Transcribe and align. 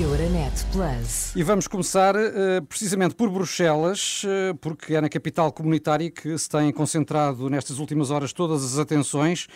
Euronet 0.00 0.64
Plus. 0.72 1.36
E 1.36 1.42
vamos 1.42 1.68
começar 1.68 2.16
uh, 2.16 2.64
precisamente 2.66 3.14
por 3.14 3.28
Bruxelas, 3.28 4.22
uh, 4.24 4.54
porque 4.56 4.94
é 4.94 5.00
na 5.00 5.10
capital 5.10 5.52
comunitária 5.52 6.10
que 6.10 6.36
se 6.38 6.48
têm 6.48 6.72
concentrado 6.72 7.50
nestas 7.50 7.78
últimas 7.78 8.10
horas 8.10 8.32
todas 8.32 8.64
as 8.64 8.78
atenções 8.78 9.46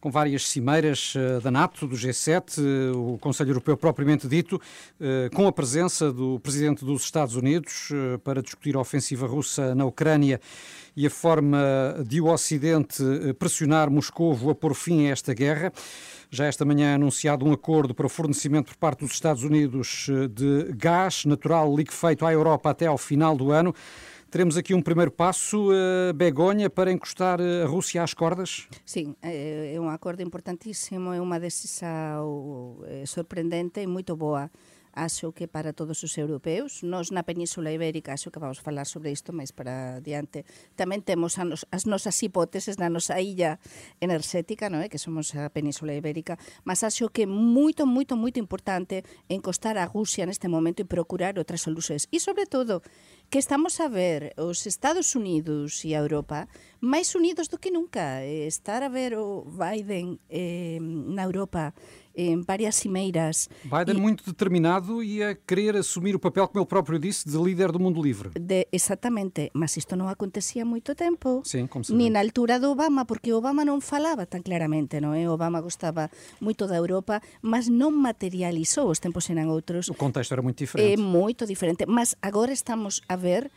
com 0.00 0.10
várias 0.10 0.48
cimeiras 0.48 1.14
uh, 1.14 1.40
da 1.40 1.50
NATO, 1.50 1.86
do 1.86 1.94
G7, 1.94 2.58
uh, 2.58 3.14
o 3.14 3.18
Conselho 3.18 3.50
Europeu 3.50 3.76
propriamente 3.76 4.26
dito, 4.26 4.56
uh, 4.56 5.34
com 5.34 5.46
a 5.46 5.52
presença 5.52 6.10
do 6.10 6.40
Presidente 6.40 6.84
dos 6.84 7.02
Estados 7.02 7.36
Unidos 7.36 7.90
para 8.24 8.42
discutir 8.42 8.76
a 8.76 8.80
ofensiva 8.80 9.26
russa 9.26 9.74
na 9.74 9.84
Ucrânia 9.84 10.40
e 10.96 11.06
a 11.06 11.10
forma 11.10 11.58
de 12.06 12.20
o 12.20 12.26
Ocidente 12.26 13.02
pressionar 13.38 13.90
Moscovo 13.90 14.50
a 14.50 14.54
pôr 14.54 14.74
fim 14.74 15.06
a 15.06 15.10
esta 15.10 15.34
guerra. 15.34 15.72
Já 16.30 16.46
esta 16.46 16.64
manhã 16.64 16.92
é 16.92 16.94
anunciado 16.94 17.44
um 17.44 17.52
acordo 17.52 17.94
para 17.94 18.06
o 18.06 18.08
fornecimento 18.08 18.66
por 18.66 18.76
parte 18.76 19.00
dos 19.00 19.12
Estados 19.12 19.42
Unidos 19.42 20.08
de 20.32 20.72
gás 20.76 21.24
natural 21.24 21.74
liquefeito 21.74 22.24
à 22.24 22.32
Europa 22.32 22.70
até 22.70 22.86
ao 22.86 22.98
final 22.98 23.36
do 23.36 23.50
ano. 23.50 23.74
Teremos 24.30 24.56
aqui 24.56 24.74
um 24.74 24.80
primeiro 24.80 25.10
passo, 25.10 25.72
uh, 25.72 26.14
Begonha, 26.14 26.70
para 26.70 26.92
encostar 26.92 27.40
a 27.40 27.66
Rússia 27.66 28.02
às 28.02 28.14
cordas? 28.14 28.68
Sim, 28.86 29.16
é, 29.20 29.74
é 29.74 29.80
um 29.80 29.88
acordo 29.88 30.22
importantíssimo, 30.22 31.12
é 31.12 31.20
uma 31.20 31.40
decisão 31.40 32.78
surpreendente 33.06 33.80
e 33.80 33.86
muito 33.86 34.14
boa 34.14 34.48
acho 34.92 35.32
que 35.32 35.48
para 35.48 35.72
todos 35.72 36.02
os 36.02 36.12
europeos. 36.18 36.82
Nos 36.82 37.10
na 37.10 37.22
Península 37.22 37.72
Ibérica 37.72 38.12
acho 38.12 38.30
que 38.30 38.38
vamos 38.38 38.60
falar 38.60 38.86
sobre 38.86 39.10
isto 39.10 39.32
máis 39.32 39.54
para 39.54 40.00
diante. 40.00 40.44
Tamén 40.74 41.02
temos 41.02 41.38
nos, 41.40 41.66
as 41.70 41.86
nosas 41.86 42.16
hipóteses 42.22 42.76
na 42.76 42.90
nosa 42.90 43.18
illa 43.22 43.58
enerxética, 44.02 44.68
non 44.68 44.82
é? 44.82 44.86
Eh, 44.86 44.90
que 44.90 44.98
somos 44.98 45.32
a 45.38 45.48
Península 45.50 45.94
Ibérica, 45.94 46.38
mas 46.66 46.82
acho 46.82 47.08
que 47.14 47.24
moito, 47.26 47.86
moito, 47.86 48.18
moito 48.18 48.42
importante 48.42 49.02
encostar 49.30 49.78
a 49.78 49.86
Rusia 49.86 50.26
neste 50.26 50.50
momento 50.50 50.82
e 50.82 50.88
procurar 50.88 51.38
outras 51.38 51.62
solucións. 51.62 52.10
E, 52.10 52.18
sobre 52.18 52.46
todo, 52.46 52.82
que 53.30 53.38
estamos 53.38 53.78
a 53.78 53.86
ver 53.86 54.34
os 54.36 54.66
Estados 54.66 55.14
Unidos 55.14 55.84
e 55.86 55.94
a 55.94 56.02
Europa 56.02 56.50
máis 56.80 57.14
unidos 57.14 57.46
do 57.52 57.60
que 57.60 57.70
nunca. 57.70 58.24
Eh, 58.24 58.48
estar 58.48 58.82
a 58.82 58.90
ver 58.90 59.14
o 59.14 59.46
Biden 59.46 60.18
eh, 60.32 60.80
na 60.80 61.28
Europa 61.28 61.76
em 62.14 62.40
várias 62.42 62.76
cimeiras. 62.76 63.48
Biden 63.64 63.96
e, 63.96 64.00
muito 64.00 64.24
determinado 64.24 65.02
e 65.02 65.22
a 65.22 65.34
querer 65.34 65.76
assumir 65.76 66.14
o 66.14 66.18
papel, 66.18 66.46
como 66.48 66.60
ele 66.60 66.68
próprio 66.68 66.98
disse, 66.98 67.28
de 67.28 67.36
líder 67.36 67.72
do 67.72 67.80
mundo 67.80 68.02
livre. 68.02 68.30
De, 68.38 68.66
exatamente, 68.72 69.50
mas 69.54 69.76
isto 69.76 69.96
não 69.96 70.08
acontecia 70.08 70.62
há 70.62 70.64
muito 70.64 70.94
tempo. 70.94 71.42
Sim, 71.44 71.66
como 71.66 71.84
se 71.84 71.94
Nem 71.94 72.10
na 72.10 72.20
altura 72.20 72.58
do 72.58 72.70
Obama, 72.70 73.04
porque 73.04 73.32
Obama 73.32 73.64
não 73.64 73.80
falava 73.80 74.26
tão 74.26 74.42
claramente, 74.42 75.00
não 75.00 75.14
é? 75.14 75.28
Obama 75.28 75.60
gostava 75.60 76.10
muito 76.40 76.66
da 76.66 76.76
Europa, 76.76 77.20
mas 77.42 77.68
não 77.68 77.90
materializou, 77.90 78.90
os 78.90 78.98
tempos 78.98 79.28
eram 79.30 79.48
outros. 79.48 79.88
O 79.88 79.94
contexto 79.94 80.32
era 80.32 80.42
muito 80.42 80.58
diferente. 80.58 80.92
É 80.92 80.96
muito 80.96 81.46
diferente, 81.46 81.84
mas 81.86 82.14
agora 82.22 82.52
estamos 82.52 83.00
a 83.08 83.16
ver 83.16 83.50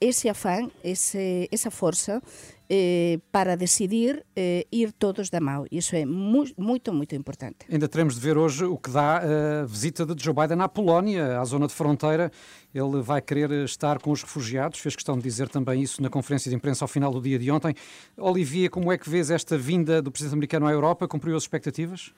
ese 0.00 0.28
afán, 0.28 0.70
ese, 0.82 1.48
esa 1.50 1.70
força 1.70 2.22
eh, 2.70 3.18
para 3.32 3.56
decidir 3.56 4.26
eh, 4.36 4.66
ir 4.70 4.92
todos 4.92 5.30
da 5.30 5.40
mão. 5.40 5.64
Isso 5.70 5.96
é 5.96 6.04
mu 6.04 6.44
muito, 6.56 6.92
muito 6.92 7.14
importante. 7.14 7.58
Ainda 7.70 7.88
teremos 7.88 8.14
de 8.14 8.20
ver 8.20 8.36
hoje 8.36 8.64
o 8.64 8.76
que 8.76 8.90
dá 8.90 9.18
a 9.62 9.64
visita 9.64 10.04
de 10.04 10.22
Joe 10.22 10.34
Biden 10.34 10.60
à 10.60 10.68
Polónia, 10.68 11.40
à 11.40 11.44
zona 11.44 11.66
de 11.66 11.72
fronteira. 11.72 12.30
Ele 12.74 13.00
vai 13.00 13.22
querer 13.22 13.50
estar 13.64 13.98
com 13.98 14.10
os 14.10 14.22
refugiados, 14.22 14.80
fez 14.80 14.94
questão 14.94 15.16
de 15.16 15.22
dizer 15.22 15.48
também 15.48 15.82
isso 15.82 16.02
na 16.02 16.10
conferência 16.10 16.50
de 16.50 16.56
imprensa 16.56 16.84
ao 16.84 16.88
final 16.88 17.10
do 17.10 17.20
dia 17.20 17.38
de 17.38 17.50
ontem. 17.50 17.74
Olivia, 18.16 18.68
como 18.68 18.92
é 18.92 18.98
que 18.98 19.08
vês 19.08 19.30
esta 19.30 19.56
vinda 19.56 20.02
do 20.02 20.10
presidente 20.10 20.34
americano 20.34 20.66
à 20.66 20.70
Europa? 20.70 21.08
Cumpriu 21.08 21.36
as 21.36 21.44
expectativas? 21.44 22.12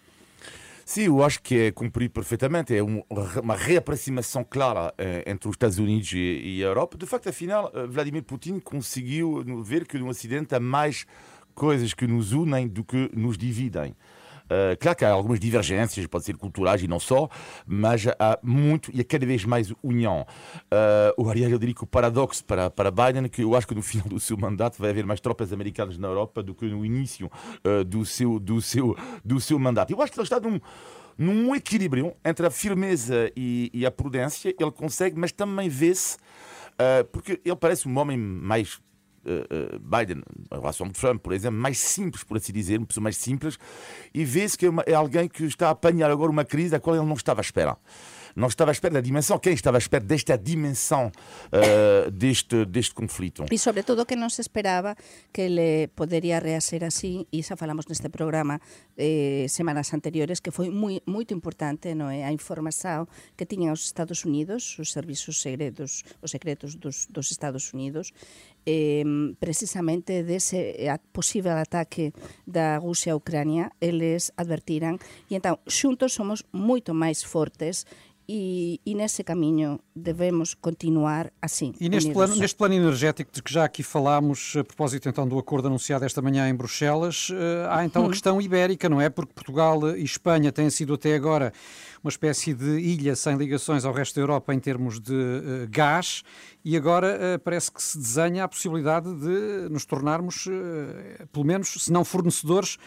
Sim, 0.90 1.02
eu 1.02 1.22
acho 1.22 1.40
que 1.40 1.56
é 1.56 1.70
cumprir 1.70 2.10
perfeitamente. 2.10 2.74
É 2.74 2.82
uma 2.82 3.54
reaproximação 3.54 4.42
clara 4.42 4.92
eh, 4.98 5.22
entre 5.24 5.48
os 5.48 5.54
Estados 5.54 5.78
Unidos 5.78 6.10
e, 6.12 6.60
a 6.64 6.66
Europa. 6.66 6.98
De 6.98 7.06
facto, 7.06 7.28
afinal, 7.28 7.70
eh, 7.72 7.86
Vladimir 7.86 8.24
Putin 8.24 8.58
conseguiu 8.58 9.62
ver 9.62 9.86
que 9.86 9.96
no 9.96 10.08
Ocidente 10.08 10.52
há 10.52 10.58
mais 10.58 11.06
coisas 11.54 11.94
que 11.94 12.08
nos 12.08 12.32
unem 12.32 12.66
do 12.66 12.82
que 12.82 13.08
nos 13.14 13.38
dividem. 13.38 13.94
Uh, 14.50 14.76
claro 14.80 14.98
que 14.98 15.04
há 15.04 15.10
algumas 15.12 15.38
divergências, 15.38 16.04
pode 16.08 16.24
ser 16.24 16.36
culturais 16.36 16.82
e 16.82 16.88
não 16.88 16.98
só, 16.98 17.28
mas 17.64 18.04
há 18.18 18.36
muito 18.42 18.90
e 18.92 19.00
há 19.00 19.04
cada 19.04 19.24
vez 19.24 19.44
mais 19.44 19.72
união. 19.80 20.26
Uh, 20.64 21.22
o 21.22 21.30
aliás, 21.30 21.52
eu 21.52 21.58
diria 21.58 21.74
que 21.74 21.84
o 21.84 21.86
paradoxo 21.86 22.44
para, 22.44 22.68
para 22.68 22.90
Biden 22.90 23.26
é 23.26 23.28
que 23.28 23.42
eu 23.42 23.54
acho 23.54 23.68
que 23.68 23.74
no 23.74 23.82
final 23.82 24.08
do 24.08 24.18
seu 24.18 24.36
mandato 24.36 24.76
vai 24.78 24.90
haver 24.90 25.06
mais 25.06 25.20
tropas 25.20 25.52
americanas 25.52 25.96
na 25.96 26.08
Europa 26.08 26.42
do 26.42 26.52
que 26.52 26.64
no 26.66 26.84
início 26.84 27.30
uh, 27.64 27.84
do, 27.84 28.04
seu, 28.04 28.40
do, 28.40 28.60
seu, 28.60 28.96
do 29.24 29.40
seu 29.40 29.58
mandato. 29.58 29.92
Eu 29.92 30.02
acho 30.02 30.12
que 30.12 30.18
ele 30.18 30.24
está 30.24 30.40
num, 30.40 30.60
num 31.16 31.54
equilíbrio 31.54 32.12
entre 32.24 32.44
a 32.44 32.50
firmeza 32.50 33.30
e, 33.36 33.70
e 33.72 33.86
a 33.86 33.90
prudência. 33.90 34.52
Ele 34.58 34.72
consegue, 34.72 35.16
mas 35.16 35.30
também 35.30 35.68
vê-se, 35.68 36.16
porque 37.12 37.40
ele 37.44 37.56
parece 37.56 37.86
um 37.86 37.98
homem 37.98 38.16
mais 38.16 38.80
Biden, 39.80 40.22
em 40.50 40.54
relação 40.54 40.86
ao 40.86 40.92
Trump, 40.92 41.22
por 41.22 41.32
exemplo, 41.32 41.58
mais 41.58 41.78
simples, 41.78 42.24
por 42.24 42.36
assim 42.36 42.52
dizer, 42.52 42.78
uma 42.78 42.86
pessoa 42.86 43.02
mais 43.02 43.16
simples, 43.16 43.58
e 44.14 44.24
vê-se 44.24 44.56
que 44.56 44.66
é, 44.66 44.70
uma, 44.70 44.82
é 44.86 44.94
alguém 44.94 45.28
que 45.28 45.44
está 45.44 45.68
a 45.68 45.70
apanhar 45.70 46.10
agora 46.10 46.30
uma 46.30 46.44
crise 46.44 46.70
da 46.70 46.80
qual 46.80 46.96
ele 46.96 47.06
não 47.06 47.14
estava 47.14 47.40
à 47.40 47.42
espera 47.42 47.76
não 48.40 48.48
estava 48.48 48.70
à 48.70 48.72
espera 48.72 48.94
da 48.94 49.00
dimensão. 49.00 49.38
Quem 49.38 49.52
estava 49.52 49.76
à 49.76 49.78
espera 49.78 50.04
desta 50.04 50.36
dimensão 50.36 51.12
uh, 51.52 52.10
deste, 52.10 52.64
deste 52.64 52.94
conflito? 52.94 53.44
E, 53.50 53.58
sobretudo, 53.58 54.06
que 54.06 54.16
não 54.16 54.30
se 54.30 54.40
esperava 54.40 54.96
que 55.32 55.42
ele 55.42 55.88
poderia 55.94 56.38
reagir 56.38 56.82
assim, 56.82 57.26
e 57.32 57.42
xa 57.42 57.56
falamos 57.56 57.86
neste 57.86 58.08
programa 58.08 58.60
eh, 58.96 59.46
semanas 59.48 59.92
anteriores, 59.92 60.40
que 60.40 60.50
foi 60.50 60.70
muito 60.70 61.34
importante 61.34 61.94
não 61.94 62.08
é? 62.10 62.24
a 62.24 62.32
informação 62.32 63.06
que 63.36 63.46
tiñan 63.46 63.72
os 63.72 63.84
Estados 63.84 64.24
Unidos, 64.24 64.78
os 64.78 64.92
serviços 64.92 65.40
secretos, 65.40 66.02
os 66.22 66.30
secretos 66.30 66.74
dos, 66.74 67.06
dos 67.06 67.30
Estados 67.30 67.72
Unidos, 67.74 68.12
eh, 68.66 69.04
precisamente 69.38 70.22
dese 70.22 70.88
posible 71.12 71.60
ataque 71.60 72.12
da 72.46 72.78
Rusia 72.78 73.12
a 73.12 73.16
Ucrania, 73.16 73.70
eles 73.80 74.32
advertiran, 74.36 74.96
e 75.30 75.34
então, 75.34 75.58
xuntos 75.66 76.12
somos 76.12 76.44
moito 76.52 76.94
máis 76.94 77.22
fortes 77.22 77.84
e, 78.32 78.80
e, 78.86 78.94
nesse 78.94 79.24
caminho 79.24 79.80
devemos 79.92 80.54
continuar 80.54 81.32
assim. 81.42 81.74
E 81.80 81.88
neste 81.88 82.12
plano, 82.12 82.36
neste 82.36 82.56
plano 82.56 82.74
energético 82.74 83.32
de 83.32 83.42
que 83.42 83.52
já 83.52 83.64
aqui 83.64 83.82
falámos, 83.82 84.54
a 84.56 84.62
propósito 84.62 85.08
então 85.08 85.26
do 85.26 85.36
acordo 85.36 85.66
anunciado 85.66 86.04
esta 86.04 86.22
manhã 86.22 86.48
em 86.48 86.54
Bruxelas, 86.54 87.26
eh, 87.32 87.66
há 87.68 87.84
então 87.84 88.02
a 88.02 88.04
uhum. 88.04 88.10
questão 88.12 88.40
ibérica, 88.40 88.88
não 88.88 89.00
é? 89.00 89.10
Porque 89.10 89.32
Portugal 89.34 89.96
e 89.96 90.04
Espanha 90.04 90.52
têm 90.52 90.70
sido 90.70 90.94
até 90.94 91.12
agora 91.12 91.52
uma 92.02 92.08
espécie 92.08 92.54
de 92.54 92.78
ilha 92.80 93.14
sem 93.14 93.36
ligações 93.36 93.84
ao 93.84 93.92
resto 93.92 94.14
da 94.16 94.22
Europa 94.22 94.54
em 94.54 94.58
termos 94.58 94.98
de 94.98 95.12
uh, 95.12 95.68
gás 95.68 96.22
e 96.64 96.76
agora 96.76 97.18
uh, 97.36 97.38
parece 97.38 97.72
que 97.72 97.82
se 97.82 97.98
desenha 97.98 98.44
a 98.44 98.48
possibilidade 98.48 99.12
de 99.14 99.68
nos 99.70 99.84
tornarmos, 99.84 100.46
uh, 100.46 101.26
pelo 101.32 101.44
menos, 101.44 101.68
se 101.68 101.92
não 101.92 102.04
fornecedores, 102.04 102.78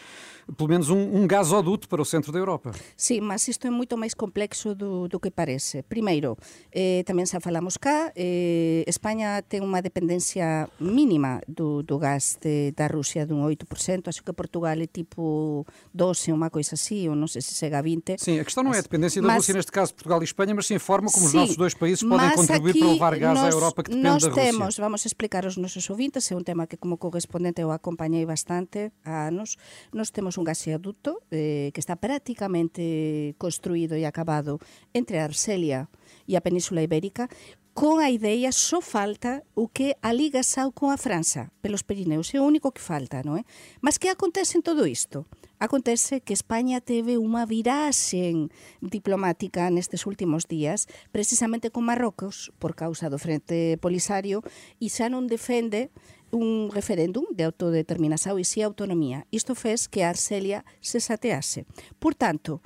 pelo 0.57 0.69
menos 0.69 0.89
um, 0.89 1.15
um 1.15 1.27
gasoduto 1.27 1.87
para 1.87 2.01
o 2.01 2.05
centro 2.05 2.31
da 2.31 2.39
Europa. 2.39 2.71
Sim, 2.95 3.21
mas 3.21 3.47
isto 3.47 3.65
é 3.67 3.69
muito 3.69 3.97
mais 3.97 4.13
complexo 4.13 4.75
do, 4.75 5.07
do 5.07 5.19
que 5.19 5.31
parece. 5.31 5.83
Primeiro, 5.83 6.37
eh, 6.71 7.03
tamén 7.07 7.25
xa 7.25 7.39
falamos 7.39 7.79
cá, 7.79 8.11
eh, 8.15 8.83
España 8.83 9.39
ten 9.47 9.63
unha 9.63 9.79
dependencia 9.79 10.67
mínima 10.79 11.39
do, 11.47 11.81
do 11.81 11.95
gas 11.95 12.35
de, 12.43 12.75
da 12.75 12.91
Rusia 12.91 13.23
dun 13.23 13.39
8%, 13.47 14.11
acho 14.11 14.23
que 14.23 14.33
Portugal 14.35 14.75
é 14.75 14.87
tipo 14.87 15.63
12, 15.95 16.35
unha 16.35 16.51
coisa 16.51 16.75
así, 16.75 17.07
ou 17.07 17.15
non 17.15 17.31
sei 17.31 17.39
se 17.39 17.55
chega 17.55 17.79
a 17.79 17.83
20. 17.85 18.19
Sim, 18.19 18.39
a 18.39 18.45
questão 18.45 18.63
não 18.67 18.75
é 18.75 18.79
a 18.79 18.85
dependência 18.85 19.02
da 19.21 19.27
mas, 19.27 19.37
Rússia, 19.37 19.53
neste 19.53 19.71
caso 19.71 19.93
Portugal 19.93 20.21
e 20.21 20.23
Espanha, 20.23 20.53
mas 20.55 20.67
sim 20.67 20.75
a 20.75 20.79
forma 20.79 21.11
como 21.11 21.27
sim, 21.27 21.27
os 21.27 21.33
nossos 21.33 21.57
dois 21.57 21.73
países 21.73 22.03
podem 22.03 22.31
contribuir 22.31 22.79
para 22.79 22.87
levar 22.87 23.17
gás 23.17 23.39
à 23.39 23.49
Europa 23.49 23.83
que 23.83 23.91
depende 23.91 24.03
da 24.03 24.13
Rússia. 24.13 24.29
Nós 24.29 24.35
temos, 24.35 24.77
vamos 24.77 25.05
explicar 25.05 25.45
aos 25.45 25.57
nosos 25.57 25.89
ouvintes, 25.89 26.31
é 26.31 26.35
un 26.35 26.43
tema 26.43 26.67
que 26.67 26.77
como 26.77 26.97
correspondente 26.97 27.61
eu 27.61 27.71
acompanhei 27.71 28.25
bastante 28.25 28.91
há 29.03 29.27
anos, 29.27 29.57
nós 29.93 30.11
temos 30.11 30.37
un 30.37 30.43
gaseoduto 30.43 31.21
eh, 31.31 31.71
que 31.73 31.79
está 31.79 31.95
prácticamente 31.95 33.35
construído 33.37 33.95
e 33.97 34.05
acabado 34.05 34.59
entre 34.93 35.19
a 35.19 35.25
Arcelia 35.25 35.89
e 36.27 36.35
a 36.35 36.41
Península 36.41 36.81
Ibérica 36.81 37.27
con 37.73 37.99
a 37.99 38.13
ideia 38.13 38.53
só 38.53 38.81
falta 38.85 39.41
o 39.57 39.65
que 39.67 39.97
a 40.05 40.13
Liga 40.13 40.45
sau 40.45 40.69
con 40.69 40.93
a 40.93 40.97
França 40.97 41.49
pelos 41.65 41.81
Pirineus, 41.81 42.29
é 42.33 42.39
o 42.39 42.45
único 42.45 42.69
que 42.69 42.79
falta, 42.79 43.25
non 43.25 43.41
é? 43.41 43.43
Mas 43.81 43.97
que 43.97 44.13
acontece 44.13 44.61
en 44.61 44.63
todo 44.63 44.85
isto? 44.85 45.25
Acontece 45.57 46.21
que 46.21 46.37
España 46.37 46.85
teve 46.85 47.17
unha 47.17 47.49
viraxen 47.49 48.53
diplomática 48.77 49.73
nestes 49.73 50.05
últimos 50.05 50.45
días, 50.45 50.85
precisamente 51.09 51.73
con 51.73 51.89
Marrocos, 51.89 52.53
por 52.61 52.77
causa 52.77 53.09
do 53.09 53.17
Frente 53.17 53.81
Polisario, 53.81 54.45
e 54.77 54.93
xa 54.93 55.09
non 55.09 55.25
defende 55.25 55.89
un 56.33 56.69
referéndum 56.69 57.25
de 57.33 57.45
autodeterminación 57.49 58.37
e 58.37 58.45
si 58.45 58.61
autonomía. 58.61 59.25
Isto 59.33 59.57
fez 59.57 59.89
que 59.89 60.05
a 60.05 60.13
Arcelia 60.13 60.65
se 60.81 61.01
satease. 61.01 61.65
Por 61.97 62.13
tanto, 62.13 62.61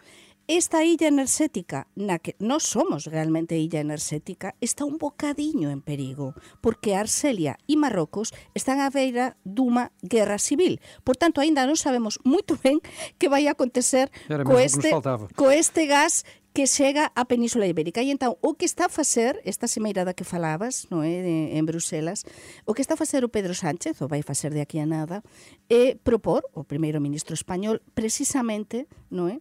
esta 0.48 0.84
illa 0.88 1.12
enerxética 1.12 1.92
na 2.00 2.24
que 2.24 2.40
nós 2.40 2.64
somos 2.64 3.04
realmente 3.12 3.60
illa 3.60 3.84
enerxética 3.84 4.56
está 4.64 4.88
un 4.88 4.96
bocadiño 4.96 5.68
en 5.68 5.84
perigo, 5.84 6.40
porque 6.64 6.96
Arcelia 6.96 7.60
e 7.68 7.76
Marrocos 7.76 8.32
están 8.56 8.80
á 8.80 8.88
beira 8.88 9.36
dunha 9.44 9.92
guerra 10.00 10.40
civil. 10.40 10.80
Por 11.04 11.20
tanto, 11.20 11.44
aínda 11.44 11.68
non 11.68 11.76
sabemos 11.76 12.24
moito 12.24 12.56
ben 12.64 12.80
que 13.20 13.28
vai 13.28 13.52
acontecer 13.52 14.08
co 14.48 14.56
este, 14.56 14.96
co 15.36 15.52
este 15.52 15.84
gas 15.84 16.24
que 16.56 16.66
chega 16.66 17.12
á 17.12 17.28
Península 17.28 17.68
Ibérica. 17.68 18.00
E 18.00 18.10
entón, 18.10 18.40
o 18.40 18.56
que 18.56 18.64
está 18.64 18.88
a 18.88 18.90
facer, 18.90 19.38
esta 19.44 19.68
semeirada 19.68 20.16
que 20.16 20.24
falabas, 20.24 20.88
non 20.90 21.04
é, 21.04 21.22
de, 21.22 21.60
en 21.60 21.68
Bruselas, 21.68 22.24
o 22.64 22.72
que 22.72 22.82
está 22.82 22.96
a 22.96 23.02
facer 23.04 23.22
o 23.22 23.30
Pedro 23.30 23.54
Sánchez, 23.54 24.00
ou 24.02 24.08
vai 24.08 24.24
facer 24.24 24.56
de 24.56 24.64
aquí 24.64 24.80
a 24.80 24.88
nada, 24.88 25.22
é 25.68 25.94
propor, 26.00 26.48
o 26.56 26.64
primeiro 26.66 26.98
ministro 26.98 27.36
español, 27.36 27.84
precisamente, 27.94 28.90
non 29.12 29.30
é, 29.30 29.38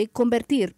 Eh, 0.00 0.08
convertir 0.08 0.76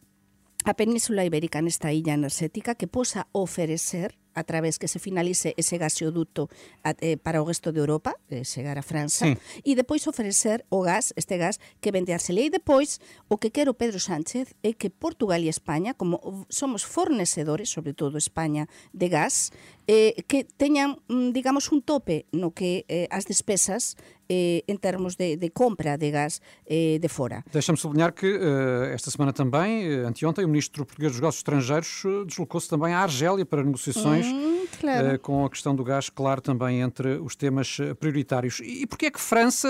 a 0.65 0.75
Península 0.75 1.23
Ibérica 1.23 1.63
nesta 1.63 1.95
illa 1.95 2.19
enerxética 2.19 2.75
que 2.75 2.91
posa 2.91 3.31
oferecer 3.31 4.19
a 4.35 4.43
través 4.43 4.79
que 4.79 4.89
se 4.89 4.99
finalice 4.99 5.55
ese 5.57 5.79
gaseoduto 5.79 6.51
eh, 6.83 7.17
para 7.19 7.43
o 7.43 7.47
resto 7.47 7.71
de 7.71 7.79
Europa, 7.79 8.19
eh, 8.31 8.43
chegar 8.43 8.79
a 8.79 8.83
França, 8.83 9.31
sí. 9.31 9.39
e 9.63 9.79
depois 9.79 10.03
ofrecer 10.11 10.67
o 10.75 10.83
gas, 10.83 11.15
este 11.15 11.39
gas, 11.39 11.63
que 11.79 11.95
vende 11.95 12.11
a 12.11 12.19
Arcelia. 12.19 12.47
E 12.47 12.51
depois, 12.51 12.99
o 13.31 13.39
que 13.39 13.55
quero 13.55 13.79
Pedro 13.79 14.03
Sánchez 14.03 14.59
é 14.67 14.75
que 14.75 14.91
Portugal 14.91 15.39
e 15.39 15.47
España, 15.47 15.95
como 15.95 16.19
somos 16.51 16.83
fornecedores, 16.83 17.71
sobre 17.71 17.95
todo 17.95 18.19
España, 18.19 18.67
de 18.91 19.07
gas, 19.07 19.55
eh, 19.87 20.15
que 20.29 20.45
teñan, 20.45 20.99
mm, 21.09 21.33
digamos, 21.33 21.71
un 21.73 21.83
tope 21.83 22.27
no 22.33 22.53
que 22.53 22.85
eh, 22.89 23.09
as 23.11 23.25
despesas 23.25 23.97
eh, 24.29 24.65
em 24.67 24.77
termos 24.77 25.15
de, 25.17 25.37
de, 25.37 25.51
compra 25.51 25.99
de 25.99 26.11
gás 26.11 26.41
eh, 26.67 26.99
de 26.99 27.09
fora. 27.09 27.45
Deixa-me 27.53 27.77
sublinhar 27.77 28.13
que 28.13 28.27
uh, 28.27 28.85
esta 28.95 29.11
semana 29.11 29.31
também, 29.31 29.87
uh, 29.87 30.07
anteontem, 30.07 30.43
o 30.45 30.49
Ministro 30.49 30.87
Português 30.87 31.13
dos 31.13 31.21
Negócios 31.21 31.41
Estrangeiros 31.41 32.05
uh, 32.05 32.25
deslocou-se 32.25 32.67
também 32.67 32.95
à 32.95 33.01
Argélia 33.01 33.45
para 33.45 33.63
negociações 33.63 34.25
hum, 34.27 34.65
claro. 34.81 35.19
com 35.19 35.45
a 35.45 35.51
questão 35.51 35.75
do 35.75 35.85
gás, 35.85 36.09
claro, 36.09 36.41
também 36.41 36.81
entre 36.81 37.19
os 37.19 37.37
temas 37.37 37.77
prioritários. 38.01 38.61
E, 38.61 38.83
e 38.83 38.87
porquê 38.87 39.07
é 39.07 39.11
que 39.11 39.21
França, 39.21 39.69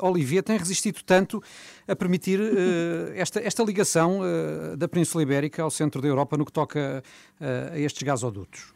Olivier, 0.00 0.44
tem 0.44 0.56
resistido 0.58 1.02
tanto 1.02 1.42
a 1.88 1.96
permitir 1.96 2.38
esta, 3.16 3.40
esta 3.40 3.64
ligação 3.64 4.20
da 4.76 4.86
Península 4.86 5.22
Ibérica 5.22 5.62
ao 5.62 5.70
centro 5.70 6.00
da 6.00 6.08
Europa 6.08 6.36
no 6.36 6.44
que 6.44 6.52
toca 6.52 7.02
a 7.40 7.78
estes 7.78 8.02
gasodutos? 8.02 8.72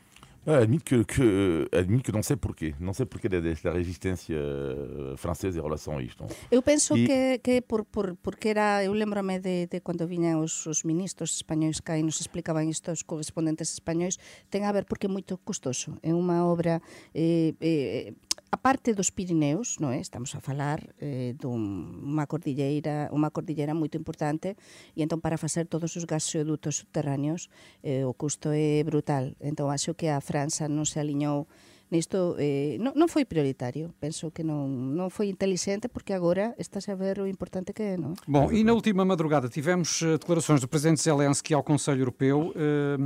Admito 0.49 0.85
que, 0.85 1.05
que, 1.05 1.69
admito 1.77 2.05
que 2.05 2.13
não 2.13 2.23
sei 2.23 2.37
porquê. 2.37 2.75
Não 2.81 2.95
sei 2.95 3.05
porquê 3.05 3.29
desta 3.29 3.71
resistência 3.71 4.35
eh, 4.35 5.17
francesa 5.17 5.59
em 5.59 5.63
relação 5.63 5.99
a 5.99 6.03
isto. 6.03 6.25
Eu 6.51 6.63
penso 6.63 6.97
e... 6.97 7.07
que, 7.07 7.39
que 7.45 7.61
por, 7.61 7.85
por, 7.85 8.17
porque 8.17 8.49
era... 8.49 8.83
Eu 8.83 8.95
lembro-me 8.95 9.39
de, 9.39 9.67
de 9.67 9.81
quando 9.81 10.07
vinham 10.07 10.41
os, 10.41 10.65
os 10.65 10.85
ministros 10.85 11.37
espanhóis 11.37 11.81
cá 11.81 11.99
e 11.99 12.03
nos 12.03 12.19
explicaban 12.21 12.65
isto 12.65 12.91
os 12.91 13.03
correspondentes 13.03 13.75
espanhóis, 13.75 14.17
ten 14.49 14.65
a 14.65 14.73
ver 14.73 14.87
porque 14.87 15.05
é 15.05 15.11
moito 15.11 15.37
custoso. 15.45 15.99
É 16.03 16.15
unha 16.15 16.41
obra... 16.49 16.81
Eh, 17.13 17.53
eh, 17.61 18.15
a 18.51 18.57
parte 18.57 18.95
dos 18.95 19.13
Pirineos, 19.13 19.77
non 19.77 19.93
é? 19.93 20.01
Estamos 20.01 20.33
a 20.33 20.41
falar 20.41 20.81
eh, 20.97 21.37
dunha 21.37 22.25
cordilleira, 22.25 23.13
unha 23.13 23.29
cordilleira 23.29 23.77
moito 23.77 24.01
importante 24.01 24.57
e 24.97 25.05
entón 25.05 25.21
para 25.21 25.37
facer 25.37 25.69
todos 25.69 25.93
os 26.01 26.09
gasodutos 26.09 26.81
subterráneos 26.81 27.53
eh, 27.85 28.09
o 28.09 28.17
custo 28.17 28.49
é 28.57 28.81
brutal. 28.89 29.37
Entón 29.45 29.69
acho 29.69 29.93
que 29.93 30.09
a 30.09 30.25
França 30.25 30.65
non 30.65 30.89
se 30.89 30.97
aliñou 30.97 31.45
nisto 31.91 32.37
eh, 32.39 32.77
non, 32.81 32.93
non 32.95 33.09
foi 33.09 33.25
prioritario. 33.25 33.93
Penso 33.99 34.31
que 34.31 34.45
non, 34.45 34.95
non 34.95 35.09
foi 35.11 35.29
inteligente 35.29 35.89
porque 35.89 36.13
agora 36.13 36.55
está 36.59 36.81
a 36.81 36.97
ver 36.97 37.21
o 37.21 37.27
importante 37.27 37.73
que 37.73 37.83
é, 37.83 37.97
non? 37.97 38.15
Bom, 38.27 38.53
e 38.53 38.65
na 38.65 38.73
última 38.73 39.05
madrugada 39.05 39.49
tivemos 39.49 40.03
eh, 40.03 40.19
declarações 40.19 40.61
do 40.61 40.69
Presidente 40.69 41.01
Zelensky 41.01 41.55
ao 41.55 41.63
Conselho 41.63 42.03
Europeu 42.03 42.53
eh, 42.55 42.97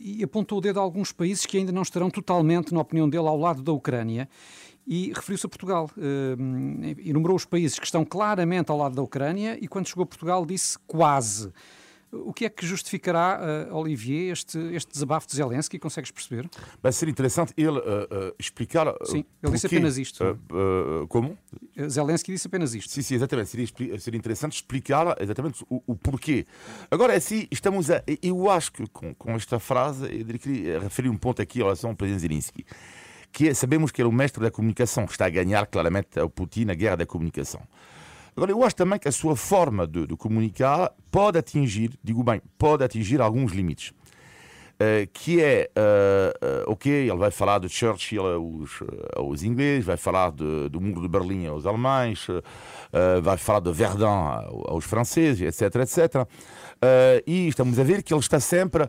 e 0.00 0.22
apontou 0.22 0.58
o 0.58 0.60
dedo 0.60 0.78
a 0.78 0.82
alguns 0.82 1.12
países 1.12 1.46
que 1.46 1.58
ainda 1.58 1.72
não 1.72 1.82
estarão 1.82 2.10
totalmente, 2.10 2.72
na 2.72 2.80
opinião 2.80 3.08
dele, 3.08 3.26
ao 3.28 3.38
lado 3.38 3.62
da 3.62 3.72
Ucrânia 3.72 4.28
e 4.86 5.12
referiu-se 5.14 5.46
a 5.46 5.48
Portugal. 5.48 5.90
Uh, 5.96 7.08
enumerou 7.08 7.36
os 7.36 7.44
países 7.44 7.78
que 7.78 7.84
estão 7.84 8.04
claramente 8.04 8.70
ao 8.70 8.78
lado 8.78 8.94
da 8.94 9.02
Ucrânia 9.02 9.58
e 9.60 9.68
quando 9.68 9.88
chegou 9.88 10.04
a 10.04 10.06
Portugal 10.06 10.44
disse 10.44 10.78
quase. 10.86 11.52
O 12.12 12.30
que 12.34 12.44
é 12.44 12.50
que 12.50 12.66
justificará, 12.66 13.40
uh, 13.70 13.74
Olivier, 13.74 14.32
este, 14.32 14.58
este 14.74 14.92
desabafo 14.92 15.26
de 15.26 15.34
Zelensky? 15.34 15.78
Consegues 15.78 16.10
perceber? 16.10 16.46
Vai 16.82 16.92
ser 16.92 17.08
interessante 17.08 17.54
ele 17.56 17.78
uh, 17.78 17.80
uh, 17.80 18.34
explicar. 18.38 18.94
Sim, 19.04 19.24
ele 19.42 19.52
disse 19.52 19.66
apenas 19.66 19.96
isto. 19.96 20.22
como? 21.08 21.38
Zelensky 21.88 22.32
disse 22.32 22.46
apenas 22.46 22.74
isto. 22.74 22.90
Sim, 22.90 23.00
sim, 23.00 23.14
exatamente. 23.14 23.48
Seria, 23.48 23.98
seria 23.98 24.18
interessante 24.18 24.56
explicar 24.56 25.16
exatamente 25.22 25.64
o, 25.70 25.82
o, 25.86 25.96
porquê. 25.96 26.46
Agora, 26.90 27.14
assim, 27.14 27.48
estamos 27.50 27.90
a. 27.90 28.02
Eu 28.22 28.50
acho 28.50 28.72
que 28.72 28.86
com, 28.88 29.14
com 29.14 29.32
esta 29.32 29.58
frase, 29.58 30.04
eu 30.04 30.38
queria 30.38 30.80
referir 30.80 31.08
um 31.08 31.16
ponto 31.16 31.40
aqui 31.40 31.60
em 31.60 31.62
relação 31.62 31.90
ao 31.90 31.96
presidente 31.96 32.28
Zelensky. 32.28 32.66
Que 33.32 33.48
é, 33.48 33.54
sabemos 33.54 33.90
que 33.90 34.02
ele 34.02 34.08
é 34.08 34.10
o 34.10 34.14
mestre 34.14 34.42
da 34.42 34.50
comunicação, 34.50 35.06
está 35.06 35.24
a 35.24 35.30
ganhar 35.30 35.66
claramente 35.66 36.20
ao 36.20 36.28
Putin 36.28 36.68
a 36.68 36.74
guerra 36.74 36.96
da 36.96 37.06
comunicação. 37.06 37.62
Agora, 38.36 38.50
eu 38.50 38.64
acho 38.64 38.76
também 38.76 38.98
que 38.98 39.08
a 39.08 39.12
sua 39.12 39.36
forma 39.36 39.86
de, 39.86 40.06
de 40.06 40.16
comunicar 40.16 40.92
pode 41.10 41.38
atingir, 41.38 41.90
digo 42.02 42.22
bem, 42.22 42.40
pode 42.58 42.82
atingir 42.82 43.20
alguns 43.20 43.52
limites. 43.52 43.92
Uh, 44.72 45.06
que 45.12 45.40
é, 45.40 45.70
uh, 45.76 46.72
ok, 46.72 46.90
ele 46.90 47.16
vai 47.16 47.30
falar 47.30 47.60
de 47.60 47.68
Churchill 47.68 48.26
aos, 48.26 48.80
aos 49.14 49.42
ingleses, 49.42 49.84
vai 49.84 49.96
falar 49.96 50.32
de, 50.32 50.68
do 50.70 50.80
muro 50.80 51.02
de 51.02 51.08
Berlim 51.08 51.46
aos 51.46 51.66
alemães, 51.66 52.26
vai 53.22 53.36
falar 53.36 53.60
de 53.60 53.72
Verdun 53.72 54.64
aos 54.66 54.84
franceses, 54.84 55.40
etc, 55.40 55.76
etc. 55.82 56.26
e 57.26 57.48
estamos 57.48 57.78
a 57.78 57.84
ver 57.84 58.02
que 58.02 58.12
ele 58.12 58.20
está 58.20 58.40
sempre, 58.40 58.88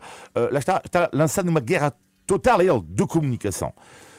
está, 0.57 0.81
está 0.83 1.09
lançando 1.13 1.49
uma 1.49 1.59
guerra 1.59 1.93
total, 2.25 2.61
ele, 2.61 2.81
de 2.87 3.05
comunicação. 3.05 3.71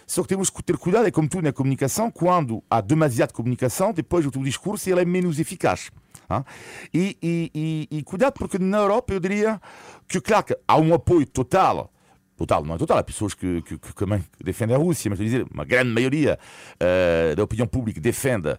Só 0.07 0.23
que 0.23 0.29
temos 0.29 0.51
que 0.51 0.63
ter 0.63 0.77
cuidado, 0.77 1.07
é 1.07 1.11
como 1.11 1.29
tudo 1.29 1.45
na 1.45 1.53
comunicação, 1.53 2.11
quando 2.11 2.63
há 2.71 2.81
demasiada 2.81 3.33
comunicação, 3.33 3.93
depois 3.93 4.27
o 4.27 4.31
teu 4.31 4.43
discurso 4.43 4.89
ele 4.89 5.01
é 5.01 5.05
menos 5.05 5.39
eficaz. 5.39 5.91
Hein? 6.31 6.45
E, 6.93 7.19
e, 7.23 7.51
e, 7.55 7.99
e, 7.99 8.03
cuidado, 8.03 8.35
porque 8.35 8.59
na 8.59 8.79
Europa 8.79 9.13
eu 9.13 9.21
diria 9.21 9.61
que, 10.09 10.21
claro, 10.21 10.45
que 10.45 10.59
há 10.67 10.77
um 10.77 10.93
apoio 10.95 11.27
total. 11.27 11.91
Total, 12.37 12.65
não 12.65 12.75
é 12.75 12.79
total, 12.79 12.99
há 12.99 13.03
pessoas 13.05 13.33
que, 13.33 13.63
que, 13.63 13.79
que 13.79 13.95
também 13.95 14.25
defendem 14.43 14.75
a 14.75 14.79
Rússia, 14.79 15.09
mas 15.09 15.21
dizer, 15.21 15.47
uma 15.55 15.65
grande 15.65 15.91
maioria 15.91 16.37
uh, 16.75 17.37
da 17.37 17.45
opinião 17.45 17.65
pública 17.65 18.01
defende 18.01 18.49
uh, 18.49 18.59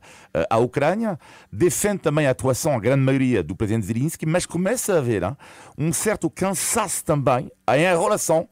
a 0.50 0.58
Ucrânia, 0.60 1.20
defende 1.52 1.98
também 1.98 2.26
a 2.26 2.32
atuação, 2.32 2.74
a 2.74 2.80
grande 2.80 3.04
maioria 3.04 3.44
do 3.44 3.54
presidente 3.54 3.88
Zelensky, 3.88 4.26
mas 4.26 4.46
começa 4.46 4.94
a 4.94 5.00
haver 5.00 5.24
hein, 5.24 5.36
um 5.78 5.92
certo 5.92 6.30
cansaço 6.30 7.04
também 7.04 7.52
em 7.68 7.82
relação 7.82 8.48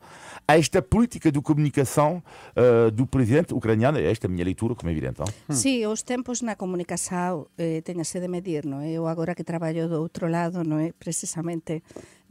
esta 0.48 0.82
política 0.82 1.32
de 1.32 1.42
comunicação 1.42 2.22
uh, 2.56 2.92
do 2.92 3.06
presidente 3.06 3.54
ucraniano. 3.54 3.98
É 3.98 4.12
esta 4.12 4.28
a 4.28 4.30
minha 4.30 4.44
leitura, 4.44 4.76
como 4.76 4.90
é 4.90 4.92
evidente. 4.92 5.20
Não? 5.20 5.28
Hum. 5.50 5.54
Sí, 5.54 5.86
os 5.86 6.04
tempos 6.04 6.42
na 6.42 6.56
comunicação 6.56 7.48
eh, 7.58 7.82
teñase 7.82 8.20
de 8.20 8.28
medir, 8.28 8.66
non 8.66 8.82
é? 8.82 8.92
Eu 8.92 9.08
agora 9.08 9.36
que 9.36 9.44
traballo 9.44 9.88
do 9.88 10.02
outro 10.02 10.28
lado, 10.28 10.64
non 10.64 10.80
é? 10.80 10.92
Precisamente 10.92 11.84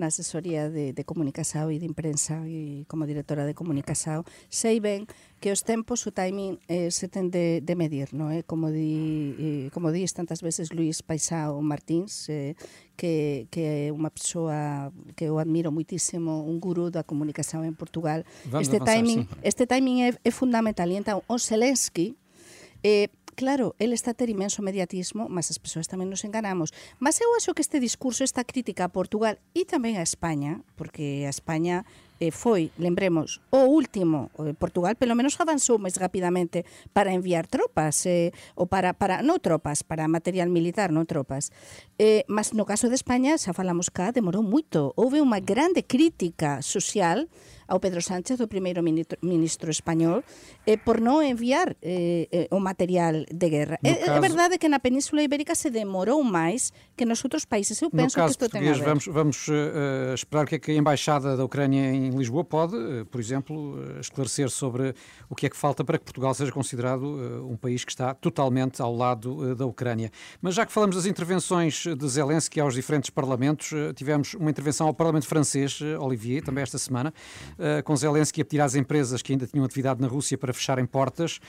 na 0.03 0.11
asesoría 0.11 0.67
de, 0.67 0.91
de 0.91 1.07
Comunicasao 1.07 1.71
e 1.71 1.79
de 1.79 1.87
imprensa 1.87 2.43
e 2.51 2.82
como 2.91 3.06
directora 3.06 3.47
de 3.47 3.55
Comunicasao, 3.55 4.27
sei 4.51 4.82
ben 4.82 5.06
que 5.39 5.55
os 5.55 5.63
tempos, 5.63 6.03
o 6.06 6.11
timing, 6.11 6.59
eh, 6.67 6.91
se 6.91 7.06
ten 7.06 7.31
de, 7.31 7.63
de 7.63 7.75
medir, 7.79 8.11
non 8.11 8.35
é? 8.35 8.43
Eh? 8.43 8.43
Como, 8.43 8.75
di, 8.75 9.35
eh, 9.39 9.67
como 9.71 9.94
dís 9.94 10.11
tantas 10.11 10.43
veces 10.43 10.75
Luís 10.75 11.06
Paisao 11.06 11.63
Martins, 11.63 12.27
eh, 12.27 12.59
que, 12.99 13.47
que 13.55 13.63
é 13.63 13.94
unha 13.94 14.11
persoa 14.11 14.91
que 15.15 15.31
eu 15.31 15.39
admiro 15.39 15.71
muitísimo, 15.71 16.43
un 16.43 16.59
gurú 16.59 16.91
da 16.91 17.06
comunicación 17.06 17.63
en 17.63 17.79
Portugal. 17.79 18.27
Vamos 18.51 18.67
este 18.67 18.82
avanzar, 18.82 18.99
timing, 18.99 19.21
sí. 19.23 19.39
este 19.47 19.65
timing 19.71 19.99
é, 20.03 20.11
é 20.19 20.31
fundamental. 20.35 20.91
E 20.91 20.99
entón, 20.99 21.23
o 21.31 21.39
Zelensky, 21.39 22.19
eh, 22.82 23.06
Claro, 23.34 23.74
el 23.79 23.94
está 23.94 24.12
ter 24.12 24.29
imenso 24.29 24.60
mediatismo, 24.60 25.27
mas 25.32 25.48
as 25.48 25.56
persoas 25.56 25.89
tamén 25.89 26.12
nos 26.12 26.20
enganamos. 26.29 26.77
Mas 27.01 27.17
eu 27.17 27.32
acho 27.32 27.56
que 27.56 27.65
este 27.65 27.81
discurso, 27.81 28.29
esta 28.29 28.44
crítica 28.44 28.84
a 28.84 28.93
Portugal 28.93 29.41
e 29.56 29.65
tamén 29.65 29.96
a 29.96 30.05
España, 30.05 30.60
porque 30.77 31.24
a 31.24 31.32
España 31.32 31.89
eh, 32.20 32.29
foi, 32.29 32.69
lembremos, 32.77 33.41
o 33.48 33.65
último, 33.72 34.29
eh, 34.36 34.53
Portugal 34.53 35.01
pelo 35.01 35.17
menos 35.17 35.41
avanzou 35.41 35.81
máis 35.81 35.96
rapidamente 35.96 36.69
para 36.93 37.17
enviar 37.17 37.48
tropas, 37.48 38.05
eh, 38.05 38.36
ou 38.53 38.69
para, 38.69 38.93
para, 38.93 39.24
non 39.24 39.41
tropas, 39.41 39.81
para 39.81 40.05
material 40.12 40.53
militar, 40.53 40.93
non 40.93 41.08
tropas. 41.08 41.51
Eh, 41.96 42.29
mas 42.29 42.53
no 42.53 42.69
caso 42.69 42.93
de 42.93 43.01
España, 43.01 43.41
xa 43.41 43.56
falamos 43.56 43.89
cá, 43.89 44.12
demorou 44.12 44.44
moito. 44.44 44.93
Houve 44.93 45.24
unha 45.24 45.41
grande 45.41 45.82
crítica 45.89 46.60
social 46.60 47.32
ao 47.72 47.81
Pedro 47.81 48.02
Sánchez, 48.02 48.38
o 48.41 48.46
primeiro 48.46 48.82
ministro, 48.82 49.17
ministro 49.22 49.70
español, 49.70 50.22
eh, 50.67 50.76
por 50.76 51.00
non 51.00 51.24
enviar 51.24 51.72
eh, 51.81 52.29
eh, 52.29 52.46
o 52.52 52.60
material 52.60 53.24
de 53.32 53.48
guerra. 53.48 53.81
É, 53.81 53.94
caso... 53.96 54.12
é 54.12 54.20
verdade 54.20 54.55
que 54.60 54.69
na 54.69 54.76
Península 54.76 55.24
Ibérica 55.24 55.56
se 55.56 55.72
demorou 55.72 56.20
máis 56.20 56.69
que 56.94 57.08
nos 57.08 57.24
outros 57.24 57.48
países. 57.48 57.81
Eu 57.81 57.88
penso 57.88 58.20
que 58.20 58.29
isto 58.29 58.44
tem 58.52 58.69
a 58.69 58.72
ver. 58.76 58.84
Vamos, 58.84 59.06
vamos 59.08 59.48
uh, 59.48 60.12
esperar 60.12 60.44
que 60.44 60.70
a 60.70 60.74
Embaixada 60.74 61.34
da 61.34 61.44
Ucrânia 61.44 61.88
em 61.94 62.10
Lisboa 62.10 62.44
pode, 62.44 62.76
uh, 62.76 63.06
por 63.06 63.19
exemplo, 63.19 63.81
uh, 63.81 64.00
esclarecer 64.00 64.50
sobre 64.50 64.94
o 65.31 65.34
que 65.34 65.46
é 65.46 65.48
que 65.48 65.56
falta 65.56 65.82
para 65.82 65.96
que 65.96 66.05
Portugal 66.05 66.34
seja 66.34 66.52
considerado 66.52 67.02
um 67.48 67.56
país 67.56 67.84
que 67.84 67.93
está 67.93 68.12
totalmente 68.12 68.82
ao 68.82 68.94
lado 68.94 69.55
da 69.56 69.64
Ucrânia. 69.64 70.10
Mas 70.43 70.55
já 70.55 70.67
que 70.67 70.72
falamos 70.72 70.96
das 70.96 71.06
intervenções 71.06 71.84
de 71.86 72.08
Zelensky 72.08 72.60
aos 72.60 72.74
diferentes 72.74 73.08
parlamentos, 73.08 73.70
tivemos 73.96 74.34
uma 74.34 74.50
intervenção 74.50 74.86
ao 74.86 74.94
Parlamento 74.94 75.26
francês, 75.26 75.81
Olivier, 75.98 76.43
também 76.43 76.62
esta 76.62 76.76
semana, 76.76 77.14
com 77.85 77.97
Zelensky 77.97 78.41
a 78.41 78.45
pedir 78.45 78.61
às 78.61 78.75
empresas 78.75 79.23
que 79.23 79.33
ainda 79.33 79.47
tinham 79.47 79.65
atividade 79.65 80.01
na 80.01 80.09
Rússia 80.09 80.37
para 80.37 80.53
fecharem 80.53 80.87
portas. 80.87 81.41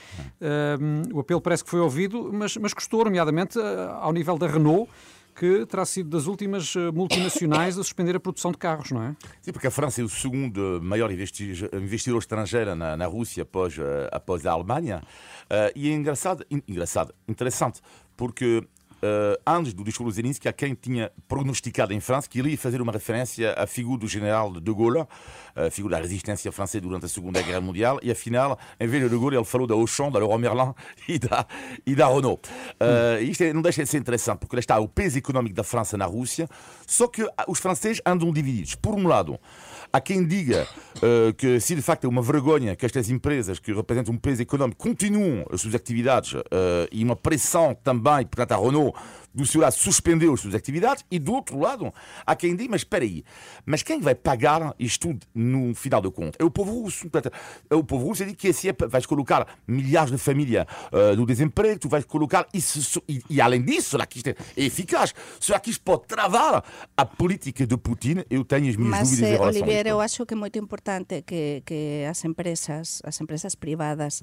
o 1.12 1.20
apelo 1.20 1.40
parece 1.40 1.64
que 1.64 1.70
foi 1.70 1.80
ouvido, 1.80 2.30
mas, 2.32 2.56
mas 2.56 2.72
custou, 2.74 3.04
nomeadamente, 3.04 3.58
ao 4.00 4.12
nível 4.12 4.38
da 4.38 4.46
Renault, 4.46 4.88
que 5.34 5.66
terá 5.66 5.84
sido 5.84 6.10
das 6.10 6.26
últimas 6.26 6.74
eh, 6.76 6.90
multinacionais 6.92 7.76
a 7.78 7.82
suspender 7.82 8.14
a 8.14 8.20
produção 8.20 8.52
de 8.52 8.58
carros, 8.58 8.92
não 8.92 9.02
é? 9.02 9.16
Sim, 9.42 9.52
porque 9.52 9.66
a 9.66 9.70
França 9.70 10.00
é 10.00 10.04
o 10.04 10.08
segundo 10.08 10.80
maior 10.82 11.10
investidor 11.10 12.18
estrangeiro 12.18 12.74
na, 12.74 12.96
na 12.96 13.06
Rússia 13.06 13.42
após, 13.42 13.76
eh, 13.76 14.08
após 14.12 14.46
a 14.46 14.52
Alemanha. 14.52 15.02
Uh, 15.44 15.70
e 15.74 15.90
é 15.90 15.92
engraçado, 15.92 16.44
engraçado, 16.66 17.12
interessante, 17.28 17.80
porque 18.16 18.66
uh, 19.04 19.40
antes 19.46 19.74
do 19.74 19.84
discurso 19.84 20.10
de 20.10 20.16
Zelensky, 20.16 20.48
há 20.48 20.52
quem 20.52 20.74
tinha 20.74 21.12
prognosticado 21.28 21.92
em 21.92 22.00
França 22.00 22.28
que 22.28 22.38
ele 22.38 22.50
ia 22.50 22.58
fazer 22.58 22.80
uma 22.80 22.92
referência 22.92 23.52
à 23.52 23.66
figura 23.66 24.00
do 24.00 24.08
general 24.08 24.52
de 24.52 24.72
Gaulle, 24.72 25.06
a 25.54 25.70
figura 25.70 25.96
da 25.96 26.02
resistência 26.02 26.50
francesa 26.50 26.80
durante 26.80 27.06
a 27.06 27.08
Segunda 27.08 27.40
Guerra 27.42 27.60
Mundial, 27.60 27.98
e 28.02 28.10
afinal, 28.10 28.58
em 28.80 28.86
vez 28.86 29.02
de 29.02 29.08
De 29.08 29.16
Gaulle, 29.16 29.36
ele 29.36 29.44
falou 29.44 29.66
da 29.66 29.74
Auchan, 29.74 30.10
da 30.10 30.18
Leroy 30.18 30.38
Merlin 30.38 30.74
e 31.06 31.18
da, 31.18 31.46
e 31.86 31.94
da 31.94 32.08
Renault. 32.08 32.48
Uh, 32.48 33.22
isto 33.22 33.44
é, 33.44 33.52
não 33.52 33.62
deixa 33.62 33.82
de 33.82 33.88
ser 33.88 33.98
interessante, 33.98 34.38
porque 34.38 34.56
lá 34.56 34.60
está 34.60 34.78
o 34.78 34.88
peso 34.88 35.18
económico 35.18 35.54
da 35.54 35.62
França 35.62 35.96
na 35.96 36.06
Rússia, 36.06 36.48
só 36.86 37.06
que 37.06 37.26
os 37.46 37.58
franceses 37.58 38.00
andam 38.06 38.32
divididos. 38.32 38.74
Por 38.74 38.94
um 38.94 39.06
lado, 39.06 39.38
há 39.94 40.00
quem 40.00 40.26
diga 40.26 40.66
uh, 40.96 41.32
que 41.34 41.60
se 41.60 41.76
de 41.76 41.80
facto 41.80 42.04
é 42.04 42.08
uma 42.08 42.20
vergonha 42.20 42.74
que 42.74 42.84
estas 42.84 43.08
empresas 43.08 43.60
que 43.60 43.72
representam 43.72 44.12
um 44.12 44.18
peso 44.18 44.42
económico 44.42 44.82
continuem 44.82 45.46
as 45.52 45.60
suas 45.60 45.72
atividades 45.72 46.32
uh, 46.32 46.42
e 46.90 47.04
uma 47.04 47.14
pressão 47.14 47.76
também, 47.76 48.26
portanto, 48.26 48.52
a 48.52 48.56
Renault 48.56 48.98
do 49.34 49.44
seu 49.46 49.60
lado 49.60 49.72
suspendeu 49.72 50.32
as 50.32 50.40
suas 50.40 50.54
atividades 50.54 51.04
e 51.10 51.18
do 51.18 51.32
outro 51.32 51.58
lado 51.58 51.92
há 52.24 52.36
quem 52.36 52.54
diga, 52.54 52.70
mas 52.70 52.82
espera 52.82 53.04
aí, 53.04 53.24
mas 53.66 53.82
quem 53.82 54.00
vai 54.00 54.14
pagar 54.14 54.74
isto 54.78 55.08
tudo 55.08 55.26
no 55.34 55.74
final 55.74 56.00
de 56.00 56.10
contas? 56.10 56.36
É 56.38 56.44
o 56.44 56.50
povo 56.50 56.82
russo. 56.82 57.08
Portanto, 57.08 57.34
é 57.68 57.74
o 57.74 57.84
povo 57.84 58.06
russo 58.06 58.24
que 58.34 58.48
assim 58.48 58.68
é, 58.68 58.72
vais 58.86 59.04
colocar 59.04 59.46
milhares 59.66 60.10
de 60.10 60.18
famílias 60.18 60.66
uh, 60.92 61.16
no 61.16 61.26
desemprego, 61.26 61.78
tu 61.78 61.88
vais 61.88 62.04
colocar 62.04 62.46
isso, 62.54 63.02
e, 63.08 63.22
e 63.28 63.40
além 63.40 63.62
disso, 63.62 63.90
será 63.90 64.06
que 64.06 64.18
isto 64.18 64.28
é 64.28 64.36
eficaz? 64.56 65.14
Será 65.38 65.60
que 65.60 65.70
isto 65.70 65.82
pode 65.82 66.06
travar 66.06 66.64
a 66.96 67.04
política 67.04 67.66
de 67.66 67.76
Putin? 67.76 68.24
Eu 68.30 68.44
tenho 68.44 68.70
as 68.70 68.76
minhas 68.76 68.90
mas, 68.90 69.10
dúvidas 69.10 69.28
em 69.28 69.32
relação 69.32 69.62
Oliveira, 69.62 69.90
a 69.90 69.92
eu 69.92 70.00
acho 70.00 70.24
que 70.24 70.34
é 70.34 70.36
muito 70.36 70.58
importante 70.58 71.22
que, 71.22 71.62
que 71.66 72.06
as 72.08 72.24
empresas, 72.24 73.02
as 73.04 73.20
empresas 73.20 73.54
privadas 73.54 74.22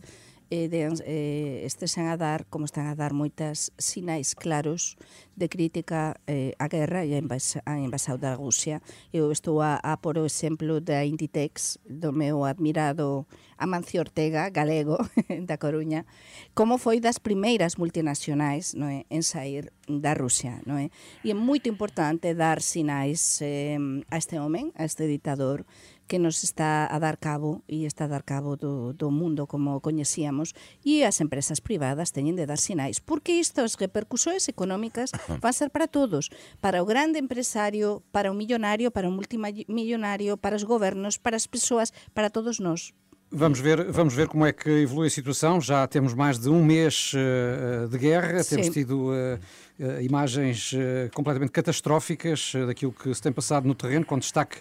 eh, 0.52 0.68
de, 0.68 0.92
eh, 1.08 1.66
estesen 1.66 2.12
a 2.12 2.18
dar, 2.18 2.46
como 2.52 2.66
están 2.68 2.92
a 2.92 2.96
dar 2.96 3.16
moitas 3.16 3.72
sinais 3.80 4.36
claros 4.36 5.00
de 5.40 5.48
crítica 5.48 6.20
eh, 6.28 6.54
á 6.60 6.68
guerra 6.68 7.08
e 7.08 7.16
a 7.16 7.76
invasão 7.80 8.20
da 8.20 8.36
Rusia. 8.36 8.84
Eu 9.16 9.32
estou 9.32 9.64
a, 9.64 9.80
a 9.80 9.96
por 9.98 10.20
o 10.20 10.28
exemplo 10.28 10.84
da 10.84 11.08
Inditex, 11.08 11.80
do 11.88 12.12
meu 12.12 12.44
admirado 12.44 13.26
Amancio 13.58 14.02
Ortega, 14.02 14.50
galego, 14.50 15.00
da 15.48 15.58
Coruña, 15.58 16.06
como 16.54 16.78
foi 16.78 17.00
das 17.00 17.18
primeiras 17.18 17.80
multinacionais 17.80 18.76
non 18.76 18.92
é, 18.92 19.08
en 19.08 19.24
sair 19.24 19.72
da 19.88 20.12
Rusia. 20.18 20.60
Non 20.68 20.76
é? 20.82 20.92
E 21.24 21.32
é 21.32 21.36
moito 21.38 21.72
importante 21.72 22.36
dar 22.36 22.60
sinais 22.60 23.40
eh, 23.40 23.80
a 24.12 24.20
este 24.20 24.36
homen, 24.36 24.76
a 24.76 24.84
este 24.84 25.08
ditador, 25.08 25.64
que 26.12 26.20
nos 26.20 26.44
está 26.44 26.92
a 26.92 27.00
dar 27.00 27.16
cabo 27.16 27.64
e 27.72 27.88
está 27.88 28.04
a 28.04 28.12
dar 28.12 28.28
cabo 28.28 28.60
do, 28.60 28.92
do 28.92 29.08
mundo 29.16 29.48
como 29.48 29.80
coñecíamos 29.80 30.52
e 30.84 31.08
as 31.08 31.24
empresas 31.24 31.64
privadas 31.64 32.12
teñen 32.12 32.36
de 32.36 32.44
dar 32.44 32.60
sinais 32.60 33.00
porque 33.00 33.40
estas 33.40 33.80
repercusións 33.80 34.52
económicas 34.52 35.16
van 35.40 35.56
ser 35.56 35.72
para 35.72 35.88
todos 35.88 36.28
para 36.60 36.84
o 36.84 36.86
grande 36.86 37.16
empresario, 37.16 38.04
para 38.12 38.28
o 38.28 38.36
millonario 38.36 38.92
para 38.92 39.08
o 39.08 39.16
multimillonario, 39.16 40.36
para 40.36 40.60
os 40.60 40.68
gobernos 40.68 41.16
para 41.16 41.40
as 41.40 41.48
persoas, 41.48 41.96
para 42.12 42.28
todos 42.28 42.60
nós 42.60 42.92
Vamos 43.34 43.62
ver, 43.62 43.90
vamos 43.90 44.14
ver 44.14 44.28
como 44.28 44.46
é 44.46 44.52
que 44.52 44.84
evolui 44.84 45.08
a 45.08 45.10
situação. 45.10 45.62
Já 45.62 45.88
temos 45.88 46.14
mais 46.14 46.38
de 46.38 46.50
um 46.50 46.62
mês 46.62 47.14
uh, 47.14 47.88
de 47.88 47.98
guerra, 47.98 48.44
Sim. 48.44 48.58
temos 48.58 48.74
tido 48.74 49.08
uh, 49.08 49.40
uh, 49.80 50.02
imagens 50.02 50.76
completamente 51.14 51.54
catastróficas 51.54 52.52
daquilo 52.68 52.92
que 52.92 53.16
se 53.16 53.22
tem 53.22 53.32
passado 53.32 53.66
no 53.66 53.74
terreno, 53.74 54.04
com 54.04 54.20
destaque 54.20 54.58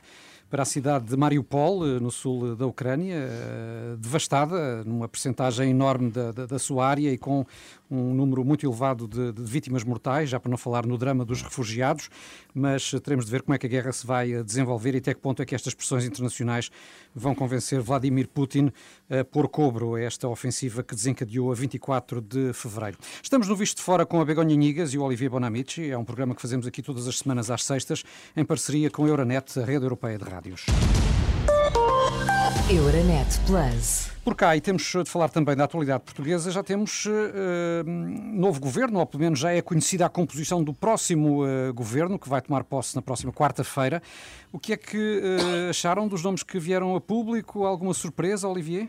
para 0.51 0.65
a 0.65 0.67
cidade 0.67 1.07
de 1.07 1.17
Mariupol, 1.17 1.87
eh, 1.87 2.01
no 2.01 2.11
sul 2.11 2.57
da 2.57 2.67
Ucrânia, 2.67 3.15
eh, 3.17 3.97
devastada, 3.97 4.83
numa 4.85 5.09
percentagem 5.09 5.71
enorme 5.71 6.11
da, 6.11 6.33
da, 6.33 6.47
da 6.47 6.59
sua 6.59 6.89
área 6.89 7.13
e 7.13 7.17
com 7.17 7.47
um 7.91 8.15
número 8.15 8.45
muito 8.45 8.65
elevado 8.65 9.09
de, 9.09 9.33
de, 9.33 9.43
vítimas 9.43 9.83
mortais, 9.83 10.31
já 10.31 10.39
para 10.39 10.51
não 10.51 10.57
falar 10.57 10.87
no 10.87 10.97
drama 10.97 11.25
dos 11.25 11.43
refugiados, 11.43 12.09
mas 12.55 12.91
teremos 13.03 13.25
de 13.25 13.31
ver 13.31 13.43
como 13.43 13.55
é 13.55 13.59
que 13.59 13.67
a 13.67 13.69
guerra 13.69 13.93
se 13.93 14.07
vai 14.07 14.33
eh, 14.33 14.43
desenvolver 14.43 14.95
e 14.95 14.99
até 14.99 15.13
que 15.13 15.21
ponto 15.21 15.43
é 15.43 15.45
que 15.45 15.55
estas 15.55 15.75
pressões 15.75 16.05
internacionais 16.05 16.71
vão 17.15 17.35
convencer 17.35 17.81
Vladimir 17.81 18.29
Putin 18.29 18.71
a 19.09 19.25
pôr 19.25 19.49
cobro 19.49 19.95
a 19.95 20.01
esta 20.01 20.29
ofensiva 20.29 20.83
que 20.83 20.95
desencadeou 20.95 21.51
a 21.51 21.55
24 21.55 22.21
de 22.21 22.53
fevereiro. 22.53 22.99
Estamos 23.23 23.49
no 23.49 23.57
Visto 23.57 23.79
de 23.79 23.83
Fora 23.83 24.07
com 24.07 24.21
a 24.21 24.25
Begonha 24.25 24.55
Nigas 24.55 24.93
e 24.95 24.99
o 24.99 25.03
Olivier 25.03 25.31
Bonamici. 25.31 25.91
É 25.91 25.99
um 25.99 26.05
programa 26.05 26.35
que 26.35 26.43
fazemos 26.43 26.67
aqui 26.67 26.83
todas 26.83 27.09
as 27.09 27.19
semanas 27.19 27.51
às 27.51 27.65
sextas, 27.65 28.05
em 28.37 28.45
parceria 28.45 28.91
com 28.91 29.05
a 29.05 29.09
Euronet, 29.09 29.59
a 29.59 29.65
rede 29.65 29.85
europeia 29.85 30.19
de 30.19 30.25
rádios. 30.25 30.67
Euronet 32.71 33.27
Plus. 33.49 34.13
Por 34.25 34.37
cá, 34.37 34.57
e 34.57 34.61
temos 34.61 34.85
de 34.85 35.11
falar 35.11 35.29
também 35.29 35.57
da 35.57 35.65
atualidade 35.65 36.05
portuguesa, 36.05 36.53
já 36.53 36.63
temos 36.63 37.05
uh, 37.05 37.11
novo 37.85 38.61
governo, 38.61 39.01
ou 39.01 39.07
pelo 39.07 39.25
menos 39.25 39.41
já 39.41 39.51
é 39.51 39.61
conhecida 39.61 40.07
a 40.07 40.09
composição 40.09 40.63
do 40.63 40.73
próximo 40.73 41.45
uh, 41.45 41.75
governo, 41.75 42.17
que 42.17 42.29
vai 42.29 42.41
tomar 42.41 42.63
posse 42.63 42.95
na 42.95 43.03
próxima 43.03 43.33
quarta-feira. 43.33 44.01
O 44.53 44.59
que 44.61 44.73
é 44.73 44.77
que 44.77 44.97
uh, 44.97 45.71
acharam 45.71 46.07
dos 46.07 46.23
nomes 46.23 46.45
que 46.45 46.61
vieram 46.61 46.95
a 46.95 47.01
público? 47.01 47.65
Alguma 47.65 47.93
surpresa, 47.93 48.47
Olivier? 48.47 48.89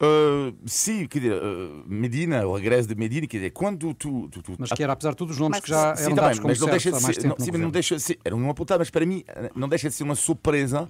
Uh, 0.00 0.54
sim, 0.64 1.08
quer 1.08 1.18
dizer, 1.18 1.42
uh, 1.42 1.82
Medina, 1.88 2.46
o 2.46 2.54
regresso 2.54 2.86
de 2.86 2.94
Medina, 2.94 3.26
quer 3.26 3.38
dizer, 3.38 3.50
quando 3.50 3.92
tu. 3.94 4.28
tu, 4.28 4.42
tu 4.42 4.54
mas 4.60 4.70
que 4.70 4.80
era, 4.80 4.92
apesar 4.92 5.10
de 5.10 5.16
todos 5.16 5.34
os 5.34 5.40
nomes 5.40 5.58
mas, 5.58 5.64
que 5.64 5.70
já 5.70 5.88
eram 5.88 5.96
sim, 5.96 6.14
dados 6.14 6.38
também, 6.38 6.38
como 6.38 6.48
mas 6.48 6.60
não 6.60 6.68
deixa 6.68 6.92
de 6.92 7.00
ser, 7.00 7.26
não, 7.26 7.36
sim, 7.36 7.50
não 7.50 7.70
deixa 7.70 7.96
de 7.96 8.02
ser, 8.02 8.18
era 8.24 8.36
um 8.36 8.48
apontado, 8.48 8.78
mas 8.78 8.90
para 8.90 9.04
mim 9.04 9.24
não 9.56 9.68
deixa 9.68 9.88
de 9.88 9.94
ser 9.96 10.04
uma 10.04 10.14
surpresa 10.14 10.88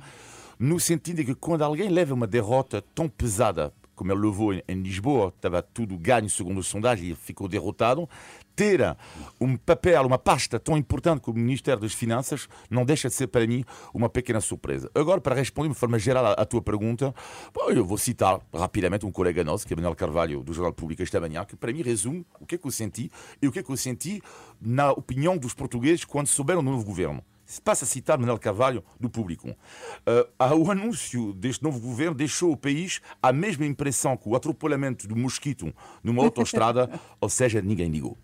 no 0.59 0.79
sentido 0.79 1.17
de 1.17 1.25
que 1.25 1.35
quando 1.35 1.63
alguém 1.63 1.89
leva 1.89 2.15
uma 2.15 2.27
derrota 2.27 2.83
tão 2.95 3.09
pesada 3.09 3.73
como 3.95 4.13
ele 4.13 4.21
levou 4.21 4.53
em, 4.53 4.83
Lisboa, 4.83 5.33
estava 5.35 5.63
tudo 5.63 5.97
ganho 5.97 6.29
segundo 6.29 6.61
a 6.61 6.63
sondagem 6.63 7.11
e 7.11 7.15
ficou 7.15 7.49
derrotado, 7.49 8.09
ter 8.55 8.81
um 9.41 9.57
papel, 9.57 10.05
uma 10.07 10.19
pasta 10.19 10.61
tão 10.61 10.77
importante 10.77 11.21
como 11.21 11.39
o 11.39 11.41
Ministério 11.41 11.81
das 11.81 11.93
Finanças 11.93 12.49
não 12.71 12.85
deixa 12.85 13.09
de 13.09 13.15
ser 13.15 13.27
para 13.27 13.47
mim 13.47 13.65
uma 13.93 14.09
pequena 14.09 14.41
surpresa. 14.41 14.91
Agora, 14.95 15.21
para 15.21 15.35
responder 15.35 15.71
de 15.71 15.75
forma 15.75 15.99
geral 15.99 16.35
à, 16.37 16.45
tua 16.45 16.63
pergunta, 16.63 17.15
bom, 17.53 17.71
eu 17.71 17.85
vou 17.85 17.99
citar 17.99 18.41
rapidamente 18.53 19.05
um 19.05 19.11
colega 19.11 19.43
nosso, 19.43 19.67
que 19.67 19.73
é 19.73 19.77
Manuel 19.77 19.97
Carvalho, 19.97 20.43
do 20.43 20.53
Jornal 20.53 20.73
Público 20.73 21.03
esta 21.03 21.21
manhã, 21.21 21.45
que 21.45 21.57
para 21.57 21.73
mim 21.73 21.83
resume 21.83 22.25
o 22.41 22.47
que 22.47 22.55
é 22.55 22.59
que 22.59 22.67
eu 22.67 22.71
senti 22.71 23.11
e 23.41 23.49
o 23.49 23.53
que 23.53 23.59
é 23.59 23.63
que 23.63 23.71
eu 23.71 23.77
senti 23.77 24.23
na 24.61 24.93
opinião 24.93 25.37
dos 25.37 25.55
portugueses 25.55 26.05
quando 26.05 26.27
souberam 26.27 26.63
do 26.63 26.71
novo 26.71 26.85
governo 26.85 27.23
passa 27.61 27.85
a 27.85 27.89
citar 27.89 28.19
Manuel 28.19 28.39
Carvalho 28.39 28.85
do 28.99 29.09
público. 29.09 29.51
Uh, 29.51 30.55
o 30.57 30.71
anúncio 30.71 31.33
deste 31.35 31.63
novo 31.63 31.81
governo 31.81 32.15
deixou 32.15 32.53
o 32.53 32.57
país 32.57 33.01
a 33.23 33.33
mesma 33.33 33.67
impressão 33.67 34.17
que 34.17 34.29
o 34.29 34.37
atropelamento 34.37 35.07
do 35.07 35.17
mosquito 35.17 35.75
numa 36.03 36.23
autoestrada, 36.25 36.89
ou 37.21 37.29
seja, 37.29 37.61
ninguém 37.61 37.89
ligou. 37.89 38.17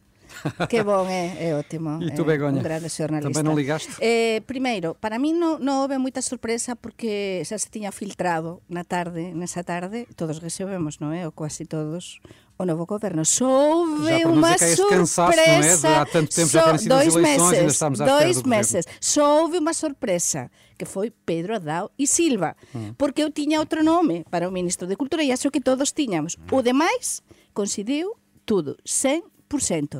Que 0.69 0.83
bom, 0.83 1.07
é, 1.07 1.51
é 1.51 1.55
ótimo. 1.55 2.03
E 2.03 2.11
tu, 2.11 2.25
Begonha? 2.25 2.61
Um 2.61 2.63
grande 2.63 2.89
jornalista. 2.89 3.33
Também 3.33 3.43
não 3.43 3.57
ligaste? 3.57 3.91
Eh, 4.01 4.43
primeiro, 4.47 4.95
para 4.95 5.19
mí 5.19 5.33
non, 5.33 5.59
non 5.61 5.83
houve 5.85 5.99
moita 5.99 6.23
sorpresa 6.23 6.77
porque 6.77 7.43
xa 7.45 7.59
se 7.59 7.69
tiña 7.69 7.93
filtrado 7.93 8.63
na 8.69 8.85
tarde, 8.85 9.33
nesa 9.35 9.63
tarde, 9.63 10.07
todos 10.17 10.41
recebemos, 10.41 10.99
non 10.99 11.13
é? 11.13 11.27
Ou 11.27 11.33
quase 11.33 11.67
todos, 11.67 12.21
o 12.61 12.65
novo 12.65 12.85
governo. 12.87 13.25
Souve 13.25 14.25
uma 14.25 14.57
surpresa. 14.59 15.89
É? 15.89 15.97
Há 15.97 16.07
tanto 16.07 16.35
tempo 16.35 16.49
so, 16.49 16.59
já 16.59 16.79
sido 16.79 16.89
dois 16.89 17.15
eleições, 17.15 17.51
meses, 17.51 17.73
estamos 17.73 18.01
à 18.01 18.05
dois 18.05 18.43
meses. 18.43 18.85
Souve 19.01 19.59
uma 19.59 19.73
surpresa 19.73 20.51
que 20.77 20.85
foi 20.85 21.11
Pedro 21.11 21.57
Adao 21.57 21.91
e 21.99 22.07
Silva, 22.07 22.57
hum. 22.75 22.95
porque 22.97 23.23
eu 23.23 23.31
tiña 23.31 23.61
outro 23.61 23.83
nome 23.83 24.25
para 24.31 24.49
o 24.49 24.53
ministro 24.53 24.87
de 24.87 24.97
Cultura 24.97 25.23
e 25.25 25.33
acho 25.33 25.51
que 25.51 25.61
todos 25.61 25.93
tiñamos. 25.93 26.37
O 26.51 26.63
demais 26.63 27.23
coincidiu 27.53 28.17
tudo, 28.45 28.77
100%, 28.87 29.23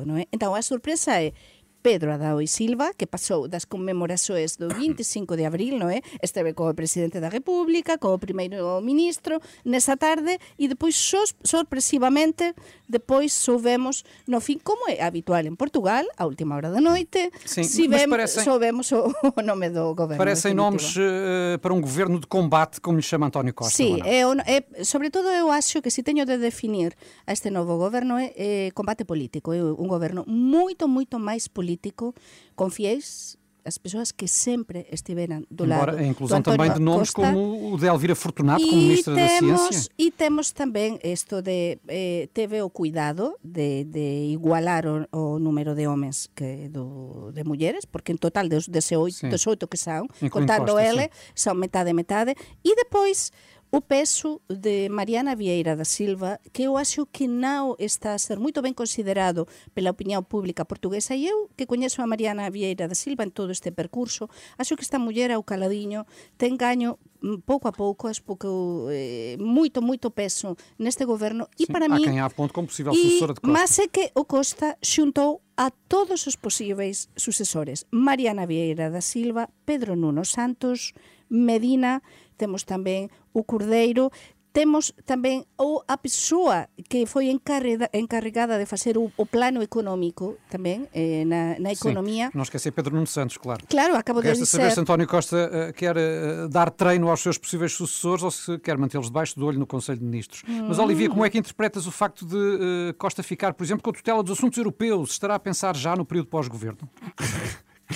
non 0.07 0.15
é? 0.17 0.25
Então 0.31 0.55
a 0.55 0.61
surpresa 0.63 1.19
é 1.19 1.35
Pedro 1.81 2.13
Adao 2.13 2.41
e 2.41 2.47
Silva, 2.47 2.93
que 2.93 3.07
pasou 3.09 3.47
das 3.47 3.65
conmemorações 3.65 4.55
do 4.55 4.69
25 4.77 5.35
de 5.35 5.45
abril, 5.45 5.81
non 5.81 5.89
é? 5.89 6.05
Esteve 6.21 6.53
co 6.53 6.69
presidente 6.77 7.17
da 7.17 7.33
República, 7.33 7.97
co 7.97 8.21
primeiro 8.21 8.77
ministro, 8.85 9.41
nesa 9.65 9.97
tarde, 9.97 10.37
e 10.61 10.69
depois, 10.69 10.93
sorpresivamente, 11.41 12.53
depois 12.85 13.33
soubemos, 13.33 14.05
no 14.29 14.39
fin, 14.39 14.61
como 14.61 14.85
é 14.85 15.01
habitual 15.01 15.41
en 15.49 15.57
Portugal, 15.57 16.05
a 16.21 16.29
última 16.29 16.53
hora 16.53 16.69
da 16.69 16.77
noite, 16.77 17.33
Sim, 17.41 17.65
si 17.65 17.89
vem, 17.89 18.05
parecem, 18.05 18.45
soubemos 18.45 18.93
o, 18.93 19.09
o 19.33 19.41
nome 19.41 19.73
do 19.73 19.97
governo. 19.97 20.21
Parecem 20.21 20.53
nomes 20.53 20.93
uh, 21.01 21.57
para 21.57 21.73
um 21.73 21.81
governo 21.81 22.21
de 22.21 22.27
combate, 22.29 22.77
como 22.77 23.01
lhe 23.01 23.03
chama 23.03 23.25
António 23.25 23.53
Costa. 23.57 23.81
Sim, 23.81 23.97
é, 24.05 24.21
é, 24.45 24.83
sobretudo 24.85 25.29
eu 25.33 25.49
acho 25.49 25.81
que 25.81 25.89
se 25.89 26.05
teño 26.05 26.29
de 26.29 26.37
definir 26.37 26.93
a 27.25 27.33
este 27.33 27.49
novo 27.49 27.77
governo 27.77 28.21
é, 28.21 28.33
é 28.37 28.71
combate 28.71 29.03
político, 29.03 29.49
é 29.53 29.63
un 29.63 29.89
governo 29.89 30.21
moito, 30.29 30.85
moito 30.85 31.17
máis 31.17 31.49
político 31.49 31.70
político 31.71 32.13
con 32.55 32.71
fiéis 32.71 33.39
as 33.63 33.77
persoas 33.77 34.09
que 34.09 34.25
sempre 34.25 34.89
estiveran 34.89 35.45
do 35.53 35.69
Embora, 35.69 35.93
lado 35.93 36.01
a 36.01 36.03
inclusão 36.03 36.41
também 36.41 36.73
de 36.73 36.81
nomes 36.81 37.11
Costa. 37.13 37.29
como 37.29 37.73
o 37.73 37.77
de 37.77 37.85
Elvira 37.85 38.15
Fortunato 38.15 38.65
como 38.65 38.81
Ministra 38.81 39.13
da 39.13 39.27
Ciência. 39.27 39.91
E 39.99 40.09
temos 40.09 40.49
também 40.51 40.97
isto 41.03 41.43
de, 41.43 41.77
eh, 41.87 42.27
teve 42.33 42.59
o 42.63 42.71
cuidado 42.71 43.37
de, 43.43 43.85
de 43.85 44.33
igualar 44.33 44.87
o, 44.87 45.05
o 45.13 45.37
número 45.37 45.75
de 45.75 45.85
homens 45.85 46.27
que 46.33 46.69
do, 46.69 47.29
de 47.31 47.43
mulheres, 47.43 47.85
porque 47.85 48.11
en 48.11 48.17
total 48.17 48.49
dos, 48.49 48.65
dese 48.67 48.97
oito, 48.97 49.29
dos 49.29 49.45
oito 49.45 49.67
que 49.67 49.77
são, 49.77 50.09
contando 50.33 50.73
Costa, 50.73 50.81
ele, 50.81 51.03
sim. 51.03 51.09
são 51.35 51.53
metade, 51.53 51.93
metade, 51.93 52.33
e 52.65 52.75
depois 52.75 53.31
o 53.71 53.79
peso 53.79 54.41
de 54.49 54.89
Mariana 54.89 55.33
Vieira 55.33 55.79
da 55.79 55.85
Silva, 55.85 56.43
que 56.51 56.63
eu 56.63 56.75
acho 56.75 57.07
que 57.07 57.25
não 57.25 57.79
está 57.79 58.13
a 58.13 58.19
ser 58.19 58.35
moito 58.35 58.59
ben 58.59 58.75
considerado 58.75 59.47
pela 59.71 59.95
opinión 59.95 60.27
pública 60.27 60.67
portuguesa 60.67 61.15
e 61.15 61.31
eu 61.31 61.47
que 61.55 61.63
coñezo 61.63 62.03
a 62.03 62.07
Mariana 62.11 62.51
Vieira 62.51 62.91
da 62.91 62.99
Silva 62.99 63.23
en 63.23 63.31
todo 63.31 63.55
este 63.55 63.71
percurso, 63.71 64.27
acho 64.59 64.75
que 64.75 64.83
esta 64.83 64.99
muller 64.99 65.31
ao 65.31 65.47
caladiño 65.47 66.03
ten 66.35 66.59
gaño 66.59 66.99
mm, 67.23 67.47
pouco 67.47 67.71
a 67.71 67.73
pouco, 67.73 68.11
as 68.11 68.19
pouco 68.19 68.91
eh, 68.91 69.39
moito, 69.39 69.79
moito 69.79 70.11
peso 70.11 70.59
neste 70.75 71.07
goberno 71.07 71.47
e 71.55 71.63
para 71.63 71.87
mí... 71.87 72.03
Quem 72.03 72.19
aponte 72.19 72.51
como 72.51 72.67
possível 72.67 72.91
sucessora 72.91 73.31
de 73.31 73.39
Costa. 73.39 73.55
Mas 73.55 73.79
é 73.79 73.87
que 73.87 74.11
o 74.19 74.27
Costa 74.27 74.75
xuntou 74.83 75.47
a 75.55 75.71
todos 75.71 76.27
os 76.27 76.35
posíveis 76.35 77.07
sucesores. 77.15 77.87
Mariana 77.87 78.43
Vieira 78.43 78.91
da 78.91 78.99
Silva, 78.99 79.47
Pedro 79.63 79.95
Nuno 79.95 80.27
Santos, 80.27 80.91
Medina, 81.31 82.03
temos 82.35 82.67
tamén 82.67 83.07
o 83.31 83.47
Cordeiro, 83.47 84.11
temos 84.51 84.91
tamén 85.07 85.47
o 85.55 85.79
a 85.87 85.95
persoa 85.95 86.67
que 86.91 87.07
foi 87.07 87.31
encarregada, 87.31 87.87
encarregada 87.95 88.59
de 88.59 88.67
facer 88.67 88.99
o, 88.99 89.07
o 89.15 89.25
plano 89.25 89.63
económico 89.63 90.35
tamén 90.51 90.91
eh, 90.91 91.23
na, 91.23 91.55
na 91.55 91.71
economía. 91.71 92.27
Sim, 92.29 92.35
não 92.35 92.43
esquecer 92.43 92.75
Pedro 92.75 92.91
Nuno 92.91 93.07
Santos, 93.07 93.39
claro. 93.39 93.63
Claro, 93.71 93.95
acabo 93.95 94.19
de 94.19 94.35
dizer. 94.35 94.45
saber 94.45 94.75
se 94.75 94.79
António 94.83 95.07
Costa 95.07 95.39
uh, 95.47 95.73
quer 95.73 95.95
uh, 95.95 96.51
dar 96.51 96.69
treino 96.69 97.07
aos 97.07 97.23
seus 97.23 97.39
possíveis 97.39 97.71
sucessores 97.71 98.23
ou 98.23 98.31
se 98.31 98.59
quer 98.59 98.77
mantê-los 98.77 99.07
debaixo 99.07 99.39
do 99.39 99.47
olho 99.47 99.57
no 99.57 99.65
Conselho 99.65 99.99
de 99.99 100.05
Ministros. 100.05 100.43
Hum. 100.43 100.67
Mas, 100.67 100.79
Olivia, 100.79 101.09
como 101.09 101.23
é 101.23 101.29
que 101.29 101.39
interpretas 101.39 101.87
o 101.87 101.91
facto 101.91 102.27
de 102.27 102.35
uh, 102.35 102.93
Costa 102.99 103.23
ficar, 103.23 103.53
por 103.53 103.63
exemplo, 103.63 103.81
com 103.81 103.89
a 103.89 103.93
tutela 103.93 104.21
dos 104.21 104.37
assuntos 104.37 104.57
europeus? 104.59 105.11
Estará 105.11 105.35
a 105.35 105.39
pensar 105.39 105.75
já 105.77 105.95
no 105.95 106.03
período 106.03 106.27
pós-governo? 106.27 106.89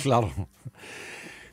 claro. 0.02 0.32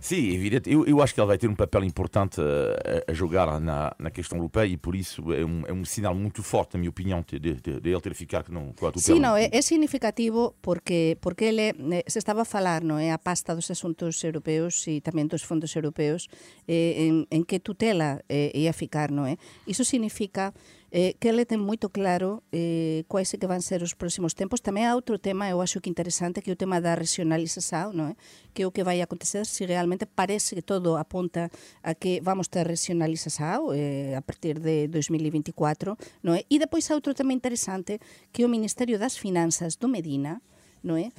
Sim, 0.03 0.33
evidente. 0.33 0.69
Eu, 0.69 0.85
eu 0.85 1.01
acho 1.01 1.13
que 1.13 1.21
ele 1.21 1.27
vai 1.27 1.37
ter 1.37 1.47
um 1.47 1.55
papel 1.55 1.81
importante 1.85 2.41
a, 2.41 3.09
a 3.09 3.13
jogar 3.13 3.57
na, 3.61 3.95
na 3.97 4.11
questão 4.11 4.37
europeia 4.37 4.67
e 4.67 4.75
por 4.75 4.97
isso 4.97 5.31
é 5.31 5.45
um, 5.45 5.63
é 5.65 5.71
um 5.71 5.85
sinal 5.85 6.13
muito 6.13 6.43
forte, 6.43 6.73
na 6.73 6.79
minha 6.79 6.89
opinião, 6.89 7.23
de, 7.25 7.39
de, 7.39 7.79
de 7.79 7.89
ele 7.89 8.01
ter 8.01 8.13
ficado 8.13 8.51
com, 8.51 8.85
a. 8.85 8.91
Sim, 8.97 9.21
não, 9.21 9.37
é, 9.37 9.47
é 9.49 9.61
significativo 9.61 10.53
porque, 10.61 11.17
porque 11.21 11.45
ele 11.45 11.73
se 12.05 12.19
estava 12.19 12.41
a 12.41 12.45
falar, 12.45 12.83
não 12.83 12.99
é, 12.99 13.13
a 13.13 13.17
pasta 13.17 13.55
dos 13.55 13.71
assuntos 13.71 14.21
europeus 14.21 14.85
e 14.87 14.99
também 14.99 15.25
dos 15.25 15.41
fundos 15.41 15.73
europeus, 15.73 16.27
eh, 16.67 16.95
em, 16.97 17.25
em 17.31 17.41
que 17.41 17.57
tutela 17.57 18.21
eh, 18.27 18.51
ia 18.53 18.73
ficar, 18.73 19.09
não 19.09 19.25
é? 19.25 19.37
Isso 19.65 19.85
significa 19.85 20.53
eh, 20.93 21.17
que 21.17 21.33
ele 21.33 21.41
ten 21.49 21.57
moito 21.57 21.89
claro 21.89 22.45
eh, 22.53 23.01
quais 23.09 23.33
é 23.33 23.41
que 23.41 23.49
van 23.49 23.65
ser 23.65 23.81
os 23.81 23.97
próximos 23.97 24.37
tempos. 24.37 24.61
Tamén 24.61 24.85
há 24.85 24.93
outro 24.93 25.17
tema, 25.17 25.49
eu 25.49 25.57
acho 25.57 25.81
que 25.81 25.89
interesante, 25.89 26.45
que 26.45 26.53
é 26.53 26.55
o 26.55 26.61
tema 26.61 26.77
da 26.77 26.93
regionalización, 26.93 27.97
non 27.97 28.13
é? 28.13 28.15
que 28.53 28.61
é 28.61 28.69
o 28.69 28.71
que 28.71 28.85
vai 28.85 29.01
acontecer 29.01 29.49
se 29.49 29.65
realmente 29.65 30.05
parece 30.05 30.53
que 30.53 30.61
todo 30.61 31.01
aponta 31.01 31.49
a 31.81 31.97
que 31.97 32.21
vamos 32.21 32.45
ter 32.53 32.69
regionalización 32.69 33.73
eh, 33.73 34.13
a 34.13 34.21
partir 34.21 34.61
de 34.61 34.85
2024, 34.85 35.97
non 36.21 36.37
é? 36.37 36.45
E 36.45 36.61
depois 36.61 36.85
há 36.87 36.93
outro 36.93 37.17
tema 37.17 37.33
interesante, 37.33 37.97
que 38.29 38.41
é 38.41 38.47
o 38.47 38.53
Ministerio 38.53 39.01
das 39.01 39.17
Finanzas 39.17 39.81
do 39.81 39.89
Medina, 39.89 40.45
non 40.85 41.01
é? 41.01 41.09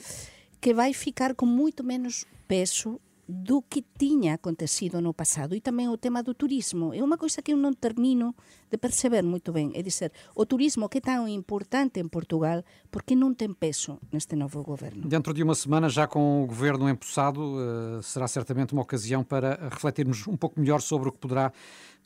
que 0.63 0.71
vai 0.71 0.95
ficar 0.95 1.35
con 1.35 1.51
moito 1.51 1.83
menos 1.83 2.31
peso 2.47 3.03
do 3.27 3.63
que 3.63 3.81
tiña 3.81 4.37
acontecido 4.37 5.01
no 5.01 5.17
pasado 5.17 5.57
e 5.57 5.65
tamén 5.65 5.89
o 5.89 5.97
tema 5.97 6.21
do 6.21 6.37
turismo. 6.37 6.93
É 6.93 7.01
unha 7.01 7.17
coisa 7.17 7.41
que 7.41 7.57
eu 7.57 7.59
non 7.59 7.73
termino 7.73 8.37
de 8.69 8.77
perceber 8.77 9.25
moito 9.25 9.49
ben, 9.49 9.73
é 9.73 9.81
dizer, 9.81 10.13
o 10.37 10.45
turismo 10.45 10.93
que 10.93 11.01
é 11.01 11.05
tão 11.05 11.25
importante 11.25 12.01
en 12.01 12.13
Portugal, 12.13 12.67
porque 12.93 13.17
non 13.17 13.33
ten 13.33 13.57
peso 13.57 13.97
neste 14.13 14.37
novo 14.37 14.61
governo. 14.61 15.09
Dentro 15.09 15.33
de 15.33 15.41
uma 15.41 15.57
semana, 15.57 15.89
já 15.89 16.05
com 16.05 16.45
o 16.45 16.47
governo 16.47 16.85
empossado, 16.85 17.41
eh, 17.57 18.03
será 18.05 18.29
certamente 18.29 18.77
uma 18.77 18.85
ocasião 18.85 19.25
para 19.25 19.57
refletirmos 19.73 20.29
um 20.29 20.37
pouco 20.37 20.61
melhor 20.61 20.85
sobre 20.85 21.09
o 21.09 21.13
que 21.13 21.19
poderá 21.19 21.49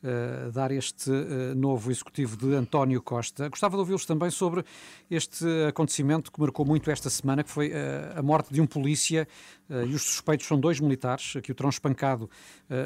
uh, 0.02 0.50
dar 0.52 0.70
este 0.70 1.10
uh, 1.10 1.54
novo 1.54 1.90
executivo 1.90 2.36
de 2.36 2.54
António 2.54 3.02
Costa. 3.02 3.48
Gostava 3.48 3.76
de 3.76 3.80
ouvi-los 3.80 4.04
também 4.04 4.30
sobre 4.30 4.64
este 5.10 5.44
acontecimento 5.68 6.30
que 6.30 6.40
marcou 6.40 6.64
muito 6.64 6.90
esta 6.90 7.10
semana, 7.10 7.42
que 7.42 7.50
foi 7.50 7.68
uh, 7.70 8.18
a 8.18 8.22
morte 8.22 8.52
de 8.52 8.60
um 8.60 8.66
polícia 8.66 9.26
e 9.70 9.94
os 9.94 10.02
suspeitos 10.02 10.46
são 10.46 10.58
dois 10.58 10.80
militares 10.80 11.34
que 11.42 11.52
o 11.52 11.54
terão 11.54 11.68
espancado 11.68 12.30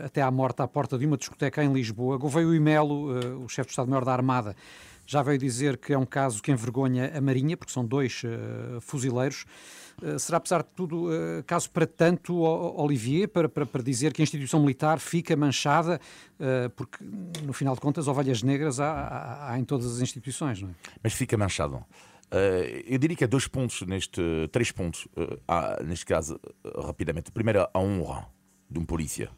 até 0.04 0.20
à 0.20 0.28
morte 0.32 0.62
à 0.62 0.66
porta 0.66 0.98
de 0.98 1.06
uma 1.06 1.16
discoteca 1.16 1.62
em 1.62 1.72
Lisboa. 1.72 2.18
Gouveia 2.18 2.56
e 2.56 2.58
Melo, 2.58 3.44
o 3.44 3.48
chefe 3.48 3.68
do 3.68 3.70
Estado-Maior 3.70 4.04
da 4.04 4.12
Armada, 4.12 4.56
já 5.12 5.22
veio 5.22 5.38
dizer 5.38 5.76
que 5.76 5.92
é 5.92 5.98
um 5.98 6.06
caso 6.06 6.42
que 6.42 6.50
envergonha 6.50 7.12
a 7.16 7.20
Marinha, 7.20 7.56
porque 7.56 7.72
são 7.72 7.84
dois 7.84 8.22
fuzileiros. 8.80 9.44
Eh, 10.00 10.18
será, 10.18 10.38
apesar 10.38 10.62
de 10.62 10.68
tudo, 10.74 11.12
eh, 11.12 11.42
caso 11.46 11.70
para 11.70 11.86
tanto, 11.86 12.34
Olivier, 12.36 13.28
para, 13.28 13.48
para, 13.48 13.66
para 13.66 13.82
dizer 13.82 14.12
que 14.12 14.22
a 14.22 14.24
instituição 14.24 14.60
militar 14.60 14.98
fica 14.98 15.36
manchada, 15.36 16.00
porque, 16.76 16.98
no 17.44 17.52
final 17.52 17.74
de 17.74 17.80
contas, 17.80 18.08
ovelhas 18.08 18.42
negras 18.42 18.80
há, 18.80 18.90
há, 18.90 19.52
há 19.52 19.58
em 19.58 19.64
todas 19.64 19.86
as 19.86 20.00
instituições, 20.00 20.60
não 20.60 20.70
é? 20.70 20.72
Mas 21.02 21.12
fica 21.12 21.36
manchado. 21.36 21.84
eu 22.84 22.98
diria 22.98 23.16
que 23.16 23.22
há 23.22 23.28
dois 23.28 23.46
pontos 23.46 23.82
neste, 23.82 24.20
três 24.50 24.72
pontos, 24.72 25.06
neste 25.84 26.04
caso, 26.04 26.40
rapidamente. 26.84 27.30
Primeiro, 27.30 27.68
a 27.72 27.78
honra 27.78 28.26
de 28.68 28.78
um 28.80 28.84
polícia 28.84 29.30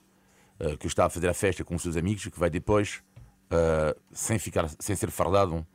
que 0.80 0.86
está 0.86 1.04
a 1.04 1.10
fazer 1.10 1.28
a 1.28 1.34
festa 1.34 1.62
com 1.62 1.74
os 1.74 1.82
seus 1.82 1.96
amigos, 1.96 2.24
que 2.24 2.38
vai 2.38 2.48
depois, 2.48 3.02
sem, 4.12 4.38
ficar, 4.38 4.68
sem 4.78 4.94
ser 4.96 5.10
fardado, 5.10 5.66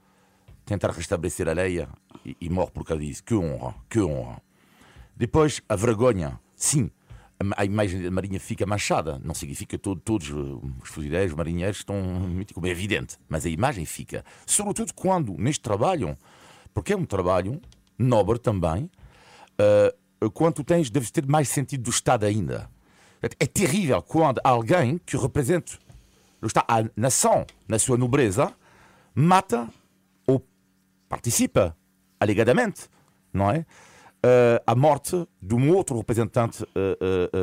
tentar 0.65 0.91
restabelecer 0.91 1.47
a 1.49 1.53
lei 1.53 1.85
e, 2.25 2.37
e 2.41 2.49
morre 2.49 2.71
por 2.71 2.85
causa 2.85 3.03
disso. 3.03 3.23
Que 3.23 3.35
honra, 3.35 3.75
que 3.89 3.99
honra. 3.99 4.41
Depois, 5.15 5.61
a 5.67 5.75
vergonha. 5.75 6.39
Sim, 6.55 6.91
a 7.55 7.63
imagem 7.63 8.01
da 8.01 8.11
Marinha 8.11 8.39
fica 8.39 8.65
manchada. 8.65 9.19
Não 9.23 9.33
significa 9.33 9.77
que 9.77 9.77
todo, 9.77 9.99
todos 10.01 10.29
os 10.29 10.89
fuzileiros, 10.89 11.33
marinheiros 11.33 11.77
estão 11.77 11.95
como 12.53 12.67
é 12.67 12.69
evidente, 12.69 13.17
mas 13.29 13.45
a 13.45 13.49
imagem 13.49 13.85
fica. 13.85 14.25
Sobretudo 14.45 14.93
quando, 14.93 15.33
neste 15.37 15.61
trabalho, 15.61 16.17
porque 16.73 16.93
é 16.93 16.97
um 16.97 17.05
trabalho 17.05 17.61
nobre 17.97 18.39
também, 18.39 18.89
uh, 19.59 20.29
quando 20.31 20.55
tu 20.55 20.63
tens, 20.63 20.89
deves 20.89 21.11
ter 21.11 21.25
mais 21.25 21.47
sentido 21.49 21.83
do 21.83 21.89
Estado 21.89 22.25
ainda. 22.25 22.69
É 23.21 23.45
terrível 23.45 24.01
quando 24.01 24.39
alguém 24.43 24.97
que 25.05 25.17
representa 25.17 25.77
a 26.67 26.83
nação 26.95 27.45
na 27.67 27.79
sua 27.79 27.97
nobreza 27.97 28.53
mata 29.13 29.67
ou 30.25 30.45
participa 31.07 31.75
alegadamente, 32.19 32.87
não 33.33 33.51
é? 33.51 33.65
uh, 34.23 34.61
a 34.65 34.75
morte 34.75 35.27
de 35.41 35.55
um 35.55 35.73
outro 35.73 35.97
representante 35.97 36.63
uh, 36.63 36.67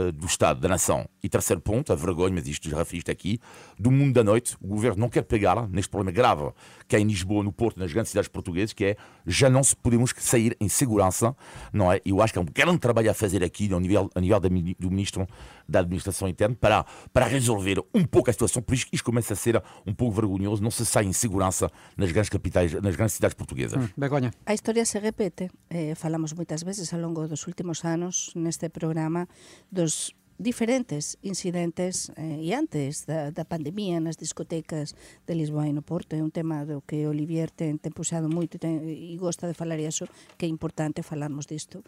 uh, 0.08 0.12
do 0.12 0.26
Estado, 0.26 0.60
da 0.60 0.68
nação. 0.68 1.08
E 1.22 1.28
terceiro 1.28 1.60
ponto, 1.60 1.92
a 1.92 1.96
vergonha, 1.96 2.34
mas 2.34 2.46
isto 2.46 2.68
já 2.68 2.84
fiz 2.84 3.02
aqui, 3.08 3.40
do 3.78 3.90
mundo 3.90 4.14
da 4.14 4.24
noite. 4.24 4.56
O 4.60 4.68
governo 4.68 5.00
não 5.00 5.08
quer 5.08 5.22
pegar 5.22 5.66
neste 5.68 5.90
problema 5.90 6.14
grave 6.14 6.52
que 6.86 6.94
é 6.94 7.00
em 7.00 7.04
Lisboa, 7.04 7.42
no 7.42 7.52
Porto, 7.52 7.80
nas 7.80 7.92
grandes 7.92 8.10
cidades 8.10 8.28
portuguesas, 8.28 8.72
que 8.72 8.84
é 8.84 8.96
já 9.26 9.50
não 9.50 9.64
se 9.64 9.74
podemos 9.74 10.14
sair 10.18 10.56
em 10.60 10.68
segurança, 10.68 11.34
não 11.72 11.92
é? 11.92 12.00
Eu 12.04 12.22
acho 12.22 12.32
que 12.32 12.38
é 12.38 12.42
um 12.42 12.46
grande 12.46 12.78
trabalho 12.78 13.10
a 13.10 13.14
fazer 13.14 13.42
aqui 13.42 13.72
ao 13.72 13.80
nível, 13.80 14.08
a 14.14 14.20
nível 14.20 14.38
do 14.38 14.90
ministro 14.90 15.26
da 15.68 15.80
Administração 15.80 16.28
Interna 16.28 16.54
para, 16.54 16.86
para 17.12 17.26
resolver 17.26 17.82
um 17.92 18.04
pouco 18.04 18.30
a 18.30 18.32
situação. 18.32 18.62
Por 18.62 18.74
isso 18.74 18.86
que 18.86 18.94
isto 18.94 19.04
começa 19.04 19.32
a 19.32 19.36
ser 19.36 19.60
um 19.84 19.92
pouco 19.92 20.14
vergonhoso, 20.14 20.62
não 20.62 20.70
se 20.70 20.86
sai 20.86 21.06
em 21.06 21.12
segurança 21.12 21.68
nas 21.96 22.12
grandes 22.12 22.28
capitais, 22.28 22.72
nas 22.74 22.94
grandes 22.94 23.14
cidades 23.14 23.34
portuguesas. 23.34 23.82
Hum, 23.82 23.88
Begonha. 23.96 24.32
A 24.44 24.54
história 24.54 24.84
se 24.84 24.98
repete. 25.00 25.50
Eh, 25.68 25.96
falamos 25.96 26.32
muitas 26.34 26.62
vezes 26.62 26.92
ao 26.94 27.00
longo 27.00 27.26
dos 27.26 27.44
últimos 27.48 27.84
anos 27.84 27.85
neste 28.34 28.68
programa 28.68 29.28
dos 29.70 30.16
diferentes 30.38 31.16
incidentes 31.22 32.12
eh, 32.16 32.44
e 32.44 32.52
antes 32.52 33.08
da, 33.08 33.32
da 33.32 33.48
pandemia 33.48 34.00
nas 34.00 34.20
discotecas 34.20 34.92
de 35.24 35.32
Lisboa 35.32 35.64
e 35.68 35.72
no 35.72 35.80
Porto. 35.80 36.12
É 36.12 36.20
un 36.20 36.28
tema 36.28 36.68
do 36.68 36.84
que 36.84 37.08
Olivier 37.08 37.48
ten, 37.48 37.80
ten 37.80 37.92
pusado 37.96 38.28
moito 38.28 38.60
ten, 38.60 38.84
e 38.84 39.16
gosta 39.16 39.48
de 39.48 39.56
falar 39.56 39.80
iso 39.80 40.04
que 40.36 40.44
é 40.44 40.50
importante 40.52 41.00
falarmos 41.00 41.48
disto. 41.48 41.80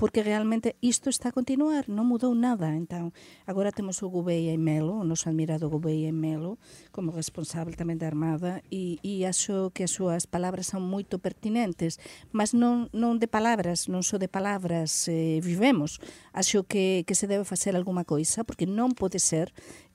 Porque 0.00 0.24
realmente 0.24 0.80
isto 0.80 1.12
está 1.12 1.28
a 1.28 1.36
continuar 1.36 1.92
non 1.92 2.08
mudou 2.08 2.32
nada. 2.32 2.72
Então 2.72 3.12
agora 3.44 3.68
temos 3.68 4.00
o 4.00 4.08
Gouveia 4.08 4.56
e 4.56 4.60
Melo 4.60 4.96
o 4.96 5.04
noso 5.04 5.28
admirado 5.28 5.68
Gouveia 5.68 6.08
e 6.08 6.16
Melo 6.16 6.56
como 6.96 7.12
responsable 7.12 7.76
tamén 7.76 8.00
da 8.00 8.08
Armada 8.08 8.64
e, 8.72 8.96
e 9.04 9.28
acho 9.28 9.68
que 9.76 9.84
as 9.84 9.92
súas 9.92 10.24
palabras 10.24 10.72
son 10.72 10.88
moito 10.88 11.20
pertinentes 11.20 12.00
mas 12.32 12.56
non, 12.56 12.88
non 12.96 13.20
de 13.20 13.28
palabras 13.28 13.92
non 13.92 14.00
só 14.00 14.16
de 14.16 14.32
palabras 14.32 15.04
eh, 15.12 15.44
vivemos. 15.44 16.00
Acho 16.32 16.64
que, 16.64 17.04
que 17.04 17.12
se 17.12 17.28
debe 17.28 17.44
facer 17.44 17.76
algún 17.76 17.89
alguma 17.90 18.06
coisa, 18.06 18.46
porque 18.46 18.70
non 18.70 18.94
pode 18.94 19.18
ser 19.18 19.50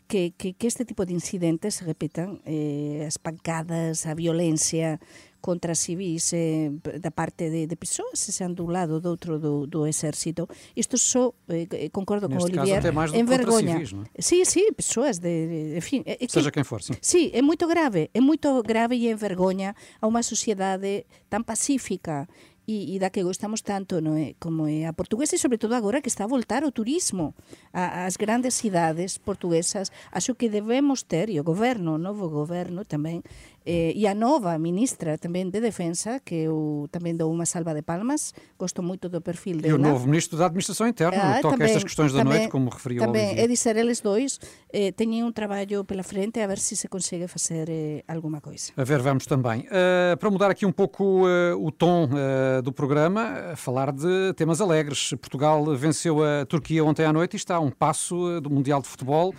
que, 0.08 0.36
que, 0.38 0.54
que 0.54 0.68
este 0.68 0.86
tipo 0.86 1.06
de 1.06 1.14
incidentes 1.14 1.76
se 1.76 1.86
repitan, 1.88 2.44
eh, 2.46 3.08
as 3.08 3.18
pancadas, 3.18 4.06
a 4.06 4.14
violencia 4.14 5.00
contra 5.42 5.76
civis 5.76 6.34
eh, 6.34 6.74
da 6.98 7.14
parte 7.14 7.50
de, 7.54 7.70
de 7.70 7.78
persoas, 7.78 8.18
se 8.18 8.34
sean 8.34 8.58
dun 8.58 8.74
lado 8.74 8.98
do 8.98 9.14
outro 9.14 9.38
do, 9.38 9.70
do 9.70 9.86
exército. 9.86 10.50
Isto 10.74 10.98
só, 10.98 11.38
eh, 11.50 11.90
concordo 11.94 12.26
Neste 12.26 12.50
con 12.50 12.66
Olivier, 12.66 12.82
caso, 12.82 13.14
en 13.14 13.26
vergoña. 13.30 13.78
Civis, 13.78 13.94
non 13.94 14.10
é? 14.10 14.22
Sí, 14.22 14.42
sí, 14.46 14.66
persoas 14.74 15.22
de, 15.22 15.46
de 15.46 15.60
en 15.78 15.86
fin, 15.86 16.02
é, 16.06 16.18
Seja 16.26 16.50
quen 16.50 16.66
for, 16.66 16.82
sim. 16.82 16.98
Sí, 17.02 17.30
é 17.34 17.46
moito 17.46 17.70
grave, 17.70 18.10
é 18.14 18.22
moito 18.22 18.50
grave 18.66 18.98
e 18.98 19.10
envergoña 19.10 19.78
a 20.02 20.10
unha 20.10 20.26
sociedade 20.26 21.06
tan 21.30 21.46
pacífica 21.46 22.26
e, 22.68 22.96
e 22.96 23.00
da 23.00 23.10
que 23.10 23.24
gostamos 23.24 23.62
tanto 23.62 24.02
no, 24.02 24.18
é? 24.18 24.36
como 24.40 24.68
é 24.68 24.86
a 24.86 24.94
portuguesa 24.94 25.36
e 25.36 25.40
sobre 25.40 25.58
todo 25.58 25.74
agora 25.74 26.02
que 26.02 26.10
está 26.10 26.26
a 26.26 26.28
voltar 26.28 26.64
o 26.64 26.72
turismo 26.72 27.34
ás 27.72 28.18
grandes 28.18 28.56
cidades 28.56 29.18
portuguesas 29.18 29.92
acho 30.12 30.36
que 30.36 30.50
debemos 30.50 31.04
ter, 31.04 31.30
e 31.30 31.40
o 31.40 31.44
goberno, 31.44 31.96
o 31.96 32.02
novo 32.02 32.30
goberno 32.30 32.84
tamén 32.86 33.22
eh, 33.66 33.92
e 33.98 34.06
a 34.06 34.14
nova 34.14 34.56
ministra 34.62 35.18
tamén 35.18 35.50
de 35.50 35.60
Defensa 35.60 36.22
que 36.22 36.46
eu 36.46 36.88
tamén 36.94 37.18
dou 37.18 37.34
unha 37.34 37.50
salva 37.50 37.74
de 37.74 37.82
palmas 37.82 38.38
gosto 38.56 38.86
moito 38.86 39.10
do 39.10 39.20
perfil 39.20 39.60
dela 39.60 39.74
E 39.74 39.76
o 39.76 39.82
novo 39.82 40.06
ministro 40.06 40.38
da 40.38 40.46
Administração 40.46 40.86
Interna, 40.86 41.38
Ah, 41.38 41.42
toca 41.42 41.66
estas 41.66 41.84
questões 41.84 42.14
da 42.14 42.24
noite, 42.24 42.48
como 42.48 42.70
referiu 42.70 43.02
o 43.02 43.06
Tamén, 43.10 43.36
é 43.36 43.50
dizer, 43.50 43.76
eles 43.76 44.06
dois 44.06 44.38
eh, 44.70 44.94
teñen 44.94 45.26
un 45.26 45.34
traballo 45.34 45.84
pela 45.84 46.06
frente 46.06 46.40
a 46.40 46.48
ver 46.48 46.62
se 46.62 46.78
se 46.78 46.88
consegue 46.88 47.28
facer 47.28 47.66
eh, 47.70 48.04
alguma 48.08 48.40
coisa. 48.40 48.72
A 48.78 48.84
ver, 48.86 49.02
vamos 49.02 49.26
também. 49.26 49.66
Uh, 49.66 50.18
para 50.18 50.30
mudar 50.30 50.52
aqui 50.52 50.66
um 50.66 50.72
pouco 50.72 51.26
uh, 51.26 51.58
o 51.58 51.72
tom 51.72 52.06
uh, 52.06 52.62
do 52.62 52.72
programa, 52.72 53.56
falar 53.56 53.92
de 53.92 54.34
temas 54.38 54.62
alegres. 54.62 55.14
Portugal 55.20 55.66
venceu 55.76 56.24
a 56.24 56.46
Turquia 56.46 56.84
ontem 56.84 57.06
à 57.06 57.14
noite 57.14 57.34
e 57.34 57.38
está 57.38 57.56
a 57.56 57.60
um 57.60 57.72
passo 57.72 58.40
do 58.42 58.50
Mundial 58.50 58.82
de 58.82 58.88
Futebol. 58.88 59.34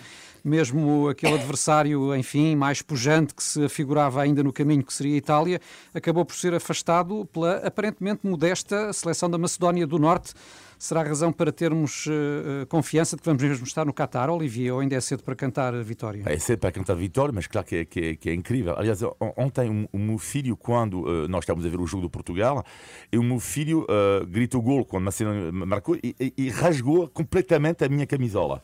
Mesmo 0.46 1.08
aquele 1.08 1.34
adversário, 1.34 2.14
enfim, 2.14 2.54
mais 2.54 2.80
pujante 2.80 3.34
que 3.34 3.42
se 3.42 3.64
afigurava 3.64 4.22
ainda 4.22 4.44
no 4.44 4.52
caminho, 4.52 4.84
que 4.84 4.94
seria 4.94 5.14
a 5.14 5.18
Itália, 5.18 5.60
acabou 5.92 6.24
por 6.24 6.36
ser 6.36 6.54
afastado 6.54 7.26
pela 7.32 7.56
aparentemente 7.66 8.24
modesta 8.24 8.92
seleção 8.92 9.28
da 9.28 9.36
Macedónia 9.38 9.84
do 9.88 9.98
Norte. 9.98 10.34
Será 10.78 11.02
razão 11.02 11.32
para 11.32 11.50
termos 11.50 12.06
uh, 12.06 12.66
confiança 12.68 13.16
de 13.16 13.22
que 13.22 13.26
vamos 13.26 13.42
mesmo 13.42 13.64
estar 13.64 13.86
no 13.86 13.94
Qatar, 13.94 14.28
Olivier, 14.28 14.74
ou 14.74 14.80
ainda 14.80 14.94
é 14.94 15.00
cedo 15.00 15.22
para 15.22 15.34
cantar 15.34 15.74
a 15.74 15.82
vitória? 15.82 16.22
É 16.26 16.38
cedo 16.38 16.58
para 16.58 16.70
cantar 16.70 16.94
vitória, 16.94 17.32
mas 17.32 17.46
claro 17.46 17.66
que 17.66 17.76
é, 17.76 17.84
que 17.84 18.00
é, 18.00 18.16
que 18.16 18.30
é 18.30 18.34
incrível. 18.34 18.74
Aliás, 18.76 19.00
ontem 19.36 19.88
o, 19.90 19.98
meu 19.98 20.18
filho, 20.18 20.54
quando 20.54 21.00
uh, 21.00 21.28
nós 21.28 21.44
estávamos 21.44 21.64
a 21.66 21.70
ver 21.70 21.80
o 21.80 21.86
jogo 21.86 22.02
do 22.02 22.10
Portugal, 22.10 22.62
e 23.10 23.16
o 23.16 23.22
meu 23.22 23.40
filho 23.40 23.86
uh, 23.88 24.26
gritou 24.26 24.60
gol 24.60 24.84
quando 24.84 25.04
Macedónia 25.04 25.50
marcou 25.50 25.96
e, 25.96 26.14
e, 26.20 26.32
e, 26.36 26.50
rasgou 26.50 27.08
completamente 27.08 27.82
a 27.82 27.88
minha 27.88 28.06
camisola 28.06 28.62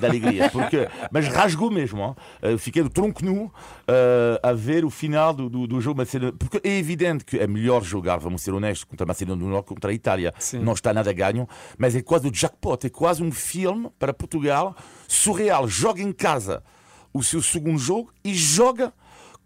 da 0.00 0.06
alegria. 0.06 0.50
Porque, 0.50 0.86
mas 1.10 1.28
rasgou 1.28 1.70
mesmo. 1.70 2.14
Uh, 2.42 2.58
fiquei 2.58 2.82
do 2.82 2.90
tronco 2.90 3.24
nu 3.24 3.50
a 4.42 4.52
ver 4.52 4.84
o 4.84 4.90
final 4.90 5.32
do, 5.32 5.48
do, 5.48 5.66
do 5.66 5.80
jogo. 5.80 6.02
Porque 6.38 6.60
é 6.62 6.78
evidente 6.78 7.24
que 7.24 7.38
é 7.38 7.46
melhor 7.46 7.82
jogar, 7.82 8.18
vamos 8.18 8.42
ser 8.42 8.52
honestos, 8.52 8.84
contra 8.84 9.06
a 9.10 9.24
do 9.24 9.36
Norte 9.36 9.66
contra 9.66 9.90
a 9.90 9.94
Itália. 9.94 10.32
Sim. 10.38 10.60
Não 10.60 10.74
está 10.74 10.92
nada 10.92 11.10
a 11.10 11.12
ganho 11.12 11.37
mas 11.76 11.94
é 11.94 12.00
quase 12.00 12.26
o 12.26 12.32
jackpot, 12.32 12.86
é 12.86 12.90
quase 12.90 13.22
um 13.22 13.30
filme 13.30 13.90
para 13.98 14.14
Portugal 14.14 14.74
surreal. 15.06 15.68
Joga 15.68 16.02
em 16.02 16.12
casa 16.12 16.62
o 17.12 17.22
seu 17.22 17.42
segundo 17.42 17.78
jogo 17.78 18.12
e 18.24 18.34
joga 18.34 18.92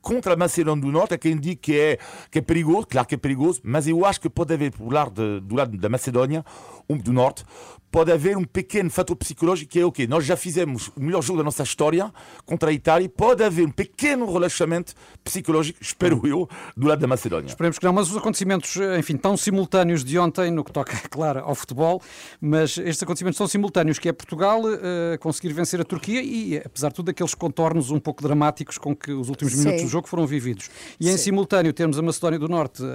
contra 0.02 0.34
a 0.34 0.36
Macedónia 0.36 0.82
do 0.82 0.92
Norte. 0.92 1.14
Há 1.14 1.18
quem 1.18 1.38
diga 1.38 1.60
que 1.62 1.78
é, 1.78 1.98
que 2.30 2.40
é 2.40 2.42
perigoso, 2.42 2.86
claro 2.88 3.08
que 3.08 3.14
é 3.14 3.18
perigoso, 3.18 3.60
mas 3.62 3.88
eu 3.88 4.04
acho 4.04 4.20
que 4.20 4.28
pode 4.28 4.52
haver 4.52 4.72
do 4.72 4.90
lado, 4.90 5.12
de, 5.12 5.46
do 5.46 5.54
lado 5.54 5.78
da 5.78 5.88
Macedónia, 5.88 6.44
um 6.90 6.98
do 6.98 7.12
Norte, 7.12 7.44
pode 7.92 8.10
haver 8.10 8.38
um 8.38 8.44
pequeno 8.44 8.88
fator 8.88 9.14
psicológico 9.14 9.70
que 9.70 9.78
é 9.78 9.84
o 9.84 9.92
quê? 9.92 10.06
Nós 10.06 10.24
já 10.24 10.34
fizemos 10.34 10.88
o 10.96 11.00
melhor 11.00 11.22
jogo 11.22 11.38
da 11.38 11.44
nossa 11.44 11.62
história 11.62 12.10
contra 12.46 12.70
a 12.70 12.72
Itália, 12.72 13.06
pode 13.06 13.44
haver 13.44 13.66
um 13.66 13.70
pequeno 13.70 14.32
relaxamento 14.32 14.94
psicológico, 15.22 15.78
espero 15.82 16.26
eu, 16.26 16.48
do 16.74 16.86
lado 16.86 17.00
da 17.00 17.06
Macedónia. 17.06 17.48
Esperemos 17.48 17.78
que 17.78 17.84
não, 17.84 17.92
mas 17.92 18.10
os 18.10 18.16
acontecimentos, 18.16 18.76
enfim, 18.98 19.18
tão 19.18 19.36
simultâneos 19.36 20.02
de 20.02 20.18
ontem, 20.18 20.50
no 20.50 20.64
que 20.64 20.72
toca, 20.72 20.96
claro, 21.10 21.40
ao 21.40 21.54
futebol, 21.54 22.00
mas 22.40 22.78
estes 22.78 23.02
acontecimentos 23.02 23.36
são 23.36 23.46
simultâneos, 23.46 23.98
que 23.98 24.08
é 24.08 24.12
Portugal 24.12 24.62
uh, 24.62 25.18
conseguir 25.20 25.52
vencer 25.52 25.78
a 25.78 25.84
Turquia 25.84 26.22
e, 26.22 26.56
apesar 26.56 26.88
de 26.88 26.94
tudo, 26.94 27.10
aqueles 27.10 27.34
contornos 27.34 27.90
um 27.90 28.00
pouco 28.00 28.22
dramáticos 28.22 28.78
com 28.78 28.96
que 28.96 29.12
os 29.12 29.28
últimos 29.28 29.54
minutos 29.54 29.91
jogo 29.92 30.08
foram 30.08 30.26
vividos. 30.26 30.70
E 30.98 31.06
Sim. 31.06 31.12
em 31.12 31.16
simultâneo 31.16 31.72
termos 31.72 31.98
a 31.98 32.02
Macedónia 32.02 32.38
do 32.38 32.48
Norte 32.48 32.82
uh, 32.82 32.86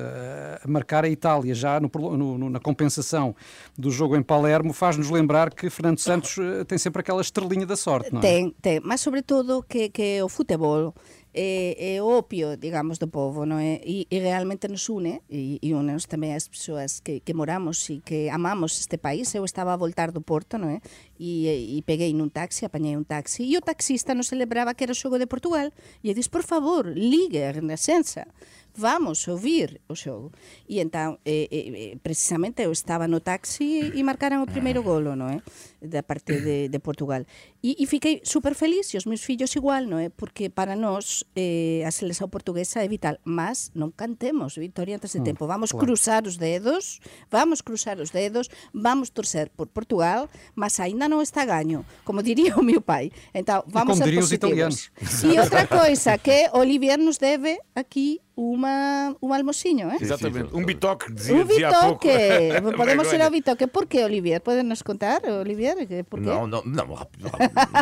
a 0.64 0.68
marcar 0.68 1.06
a 1.06 1.10
Itália 1.10 1.54
já 1.54 1.80
no, 1.80 1.90
no, 2.18 2.50
na 2.50 2.60
compensação 2.60 3.36
do 3.78 3.92
jogo 3.92 4.16
em 4.16 4.24
Palermo, 4.24 4.74
faz-nos 4.74 5.10
lembrar 5.10 5.54
que 5.54 5.70
Fernando 5.70 6.00
Santos 6.00 6.38
uh, 6.38 6.66
tem 6.66 6.78
sempre 6.78 7.02
aquela 7.02 7.22
estrelinha 7.22 7.66
da 7.66 7.76
sorte, 7.76 8.12
não 8.12 8.20
é? 8.20 8.22
Tem, 8.22 8.56
tem, 8.62 8.80
mas 8.84 9.02
sobretudo 9.02 9.64
que, 9.68 9.90
que 9.90 10.22
o 10.22 10.30
futebol 10.30 10.94
é, 11.38 11.96
é 11.96 12.02
o 12.02 12.18
opio, 12.18 12.58
digamos, 12.58 12.98
do 12.98 13.08
povo, 13.08 13.46
non 13.46 13.62
é? 13.62 13.80
E, 13.86 14.08
e 14.10 14.18
realmente 14.18 14.68
nos 14.68 14.90
une, 14.90 15.22
e, 15.30 15.62
e 15.62 15.70
unenos 15.78 16.10
tamén 16.10 16.34
as 16.34 16.50
persoas 16.50 16.98
que, 16.98 17.22
que 17.22 17.38
moramos 17.38 17.78
e 17.94 18.02
que 18.02 18.26
amamos 18.34 18.74
este 18.82 18.98
país. 18.98 19.30
Eu 19.38 19.46
estaba 19.46 19.78
a 19.78 19.78
voltar 19.78 20.10
do 20.10 20.26
Porto, 20.26 20.58
non 20.58 20.74
é? 20.74 20.82
E, 21.20 21.82
peguei 21.84 22.14
nun 22.14 22.30
taxi, 22.30 22.64
apañei 22.64 22.96
un 22.96 23.04
taxi, 23.04 23.44
e 23.44 23.58
o 23.58 23.62
taxista 23.62 24.14
non 24.14 24.24
celebraba 24.24 24.78
que 24.78 24.86
era 24.86 24.94
o 24.94 24.98
xogo 24.98 25.18
de 25.18 25.26
Portugal. 25.26 25.74
E 26.06 26.14
disse, 26.14 26.30
por 26.30 26.46
favor, 26.46 26.88
ligue 26.94 27.44
a 27.44 27.52
Renascença 27.52 28.30
vamos 28.78 29.28
ouvir 29.28 29.82
o 29.90 29.96
xogo. 29.96 30.32
E 30.70 30.80
entón, 30.80 31.18
eh, 31.26 31.50
eh, 31.50 31.98
precisamente, 32.00 32.62
eu 32.62 32.72
estaba 32.72 33.10
no 33.10 33.20
taxi 33.20 33.90
e 33.90 34.02
marcaran 34.06 34.46
o 34.46 34.48
primeiro 34.48 34.86
golo, 34.86 35.18
non 35.18 35.34
é? 35.34 35.42
Da 35.82 36.06
parte 36.06 36.38
de, 36.38 36.70
de 36.70 36.80
Portugal. 36.80 37.26
E, 37.66 37.74
e 37.82 37.90
fiquei 37.90 38.22
super 38.22 38.54
feliz, 38.54 38.94
e 38.94 39.02
os 39.02 39.10
meus 39.10 39.26
fillos 39.26 39.50
igual, 39.58 39.90
non 39.90 39.98
é? 39.98 40.14
Porque 40.14 40.54
para 40.54 40.78
nós 40.78 41.26
eh, 41.34 41.82
a 41.84 41.92
seleção 41.92 42.30
portuguesa 42.30 42.86
é 42.86 42.88
vital, 42.88 43.18
mas 43.26 43.74
non 43.74 43.90
cantemos 43.90 44.62
victoria 44.62 45.02
antes 45.02 45.18
de 45.18 45.26
mm, 45.26 45.28
tempo. 45.34 45.50
Vamos 45.50 45.74
claro. 45.74 45.90
cruzar 45.90 46.30
os 46.30 46.38
dedos, 46.38 47.02
vamos 47.34 47.66
cruzar 47.66 47.98
os 47.98 48.14
dedos, 48.14 48.46
vamos 48.70 49.10
torcer 49.10 49.50
por 49.50 49.66
Portugal, 49.74 50.30
mas 50.54 50.78
ainda 51.08 51.16
non 51.16 51.24
está 51.24 51.48
gaño, 51.48 51.88
como 52.04 52.20
diría 52.20 52.54
o 52.60 52.64
meu 52.64 52.84
pai. 52.84 53.10
Então, 53.32 53.64
vamos 53.72 53.98
e 53.98 54.04
como 54.04 54.12
ser 54.12 54.20
os 54.20 54.32
italianos. 54.36 54.92
E 55.24 55.40
outra 55.40 55.64
coisa 55.66 56.20
que 56.20 56.52
Olivier 56.52 57.00
nos 57.00 57.18
deve 57.18 57.58
aquí 57.74 58.20
uma, 58.38 59.16
um 59.20 59.34
almocinho, 59.34 59.90
eh? 59.90 59.98
Exatamente. 60.00 60.54
Um 60.54 60.64
bitoque, 60.64 61.12
dizia, 61.12 61.36
um 61.36 61.44
dizia 61.44 61.70
há 61.70 61.82
pouco. 61.82 62.08
bitoque. 62.08 62.76
Podemos 62.78 63.12
ir 63.12 63.22
ao 63.22 63.32
bitoque. 63.32 63.66
Por 63.66 63.88
que, 63.88 64.04
Olivier? 64.04 64.42
Podem 64.42 64.62
nos 64.62 64.84
contar, 64.84 65.24
Olivier? 65.26 65.76
Por 66.06 66.20
quê? 66.20 66.28
Não, 66.28 66.46
não, 66.46 66.62
não, 66.64 66.94
rápido, 66.94 67.24
não, 67.24 67.32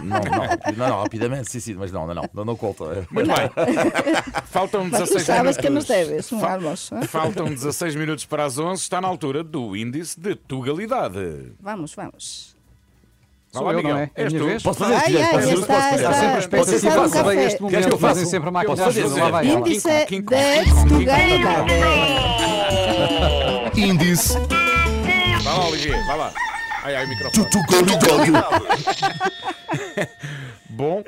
não, 0.02 0.78
não, 0.78 0.90
não, 0.90 1.02
rapidamente, 1.04 1.52
sim, 1.52 1.60
sim, 1.60 1.74
mas 1.74 1.92
não, 1.92 2.08
não, 2.08 2.16
não, 2.16 2.30
não, 2.34 2.46
não 2.46 2.56
conta. 2.56 3.06
Muito 3.12 3.28
bem. 3.28 3.52
Faltam 4.48 4.90
16 4.90 5.12
minutos. 5.12 5.26
sabes 5.26 5.58
que 5.58 5.70
nos 5.70 5.86
deves 5.86 6.32
um 6.32 6.46
almoço. 6.46 6.96
Eh? 6.96 7.08
Faltam 7.08 7.46
16 7.48 7.96
minutos 7.96 8.24
para 8.24 8.46
as 8.46 8.58
11. 8.58 8.82
Está 8.82 9.02
na 9.02 9.10
altura 9.10 9.44
do 9.44 9.76
índice 9.76 10.18
de 10.18 10.36
tugalidade. 10.36 11.52
Vamos, 11.60 11.94
vamos. 11.94 12.55
Sou 13.56 13.72
eu, 13.72 13.82
não 13.82 13.98
é? 13.98 14.10
É 14.16 14.26
a 14.26 14.30
minha 14.30 14.44
vez? 14.44 14.64
Posso 14.64 14.80
fazer? 14.80 14.96
Ai, 14.96 15.18
ai, 15.18 15.54
está, 15.54 15.96
está. 15.96 16.10
Há 16.10 16.14
sempre 16.14 16.40
expectativa 16.40 17.10
se 17.10 17.24
veio 17.24 17.40
este 17.42 17.62
momento, 17.62 17.98
fazem 17.98 18.26
sempre 18.26 18.50
a 18.50 18.52
máquina 18.52 18.76
de 18.76 18.82
fazer? 18.82 19.06
lá 19.06 19.30
vai 19.30 19.50
ela. 19.50 19.60
Índice 19.60 19.88
de 20.08 20.22
tugalidade. 20.88 21.72
Índice 23.76 24.38
Vai 25.44 25.54
lá, 25.54 25.68
Olivier, 25.68 26.08
vai 26.08 26.18
lá. 26.18 26.34
Ai, 26.86 26.96
ai, 26.98 27.06
o 27.06 27.10
microfone. 27.10 27.50
Bom, 30.70 31.04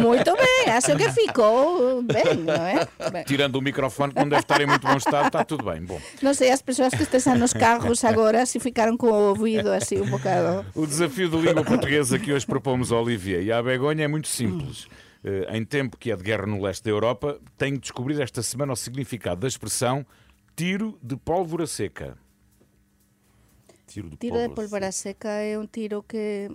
Muito 0.00 0.36
bem, 0.36 0.72
acho 0.72 0.96
que 0.96 1.10
ficou 1.10 2.00
bem, 2.02 2.36
não 2.36 2.54
é? 2.54 2.86
Bem. 3.10 3.24
tirando 3.24 3.56
o 3.56 3.62
microfone, 3.62 4.12
que 4.12 4.20
não 4.20 4.28
deve 4.28 4.42
estar 4.42 4.60
em 4.60 4.66
muito 4.66 4.86
bom 4.86 4.96
estado, 4.96 5.26
está 5.26 5.42
tudo 5.42 5.64
bem. 5.64 5.82
Bom, 5.82 6.00
Não 6.22 6.32
sei, 6.32 6.50
as 6.52 6.62
pessoas 6.62 6.94
que 6.94 7.02
estão 7.02 7.34
nos 7.36 7.52
carros 7.52 8.04
agora 8.04 8.46
se 8.46 8.60
ficaram 8.60 8.96
com 8.96 9.08
o 9.08 9.28
ouvido 9.30 9.72
assim 9.72 10.00
um 10.00 10.08
bocado. 10.10 10.64
o 10.76 10.86
desafio 10.86 11.28
de 11.28 11.36
língua 11.38 11.64
portuguesa 11.64 12.16
que 12.18 12.32
hoje 12.32 12.46
propomos 12.46 12.92
ao 12.92 13.02
Olivier 13.02 13.42
e 13.42 13.50
à 13.50 13.60
Begonha 13.60 14.04
é 14.04 14.08
muito 14.08 14.28
simples. 14.28 14.86
Eh, 15.24 15.56
Em 15.56 15.64
tempo 15.64 15.96
que 15.96 16.12
é 16.12 16.16
de 16.16 16.22
guerra 16.22 16.46
no 16.46 16.62
leste 16.62 16.84
da 16.84 16.90
Europa, 16.90 17.40
tenho 17.58 17.74
de 17.76 17.80
descobrir 17.80 18.20
esta 18.20 18.42
semana 18.42 18.74
o 18.74 18.76
significado 18.76 19.40
da 19.40 19.48
expressão 19.48 20.06
tiro 20.54 20.96
de 21.02 21.16
pólvora 21.16 21.66
seca. 21.66 22.16
Tiro 23.92 24.10
de 24.10 24.16
Tiro 24.16 24.34
de 24.36 24.40
pólvora. 24.48 24.54
pólvora 24.54 24.92
seca 24.92 25.28
é 25.28 25.58
um 25.58 25.66
tiro 25.66 26.02
que 26.02 26.50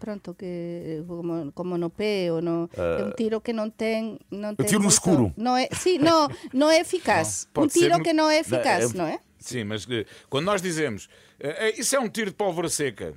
pronto, 0.00 0.32
que 0.34 1.02
como, 1.08 1.50
como 1.52 1.76
no 1.76 1.90
pé 1.90 2.32
ou 2.32 2.40
no, 2.40 2.70
é 2.76 3.04
um 3.04 3.10
tiro 3.10 3.40
que 3.40 3.52
não 3.52 3.68
tem, 3.68 4.18
não 4.30 4.54
tem 4.54 4.66
tiro 4.66 4.82
no 4.82 4.88
escuro. 4.88 5.32
Não 5.36 5.56
é, 5.56 5.68
sim, 5.72 5.98
não, 5.98 6.28
não 6.52 6.70
é 6.70 6.80
eficaz. 6.80 7.48
Não, 7.54 7.64
um 7.64 7.66
tiro 7.66 7.98
no- 7.98 8.04
que 8.04 8.12
não 8.12 8.30
é 8.30 8.38
eficaz, 8.38 8.92
Não, 8.94 9.04
não 9.04 9.10
é? 9.12 9.18
Sim, 9.40 9.64
mas 9.64 9.86
eh, 9.90 10.04
quando 10.30 10.44
nós 10.46 10.62
dizemos 10.62 11.08
eh, 11.40 11.68
eh, 11.70 11.80
isso 11.80 11.94
é 11.96 12.00
um 12.00 12.08
tiro 12.08 12.30
de 12.30 12.36
pólvora 12.36 12.68
seca, 12.68 13.14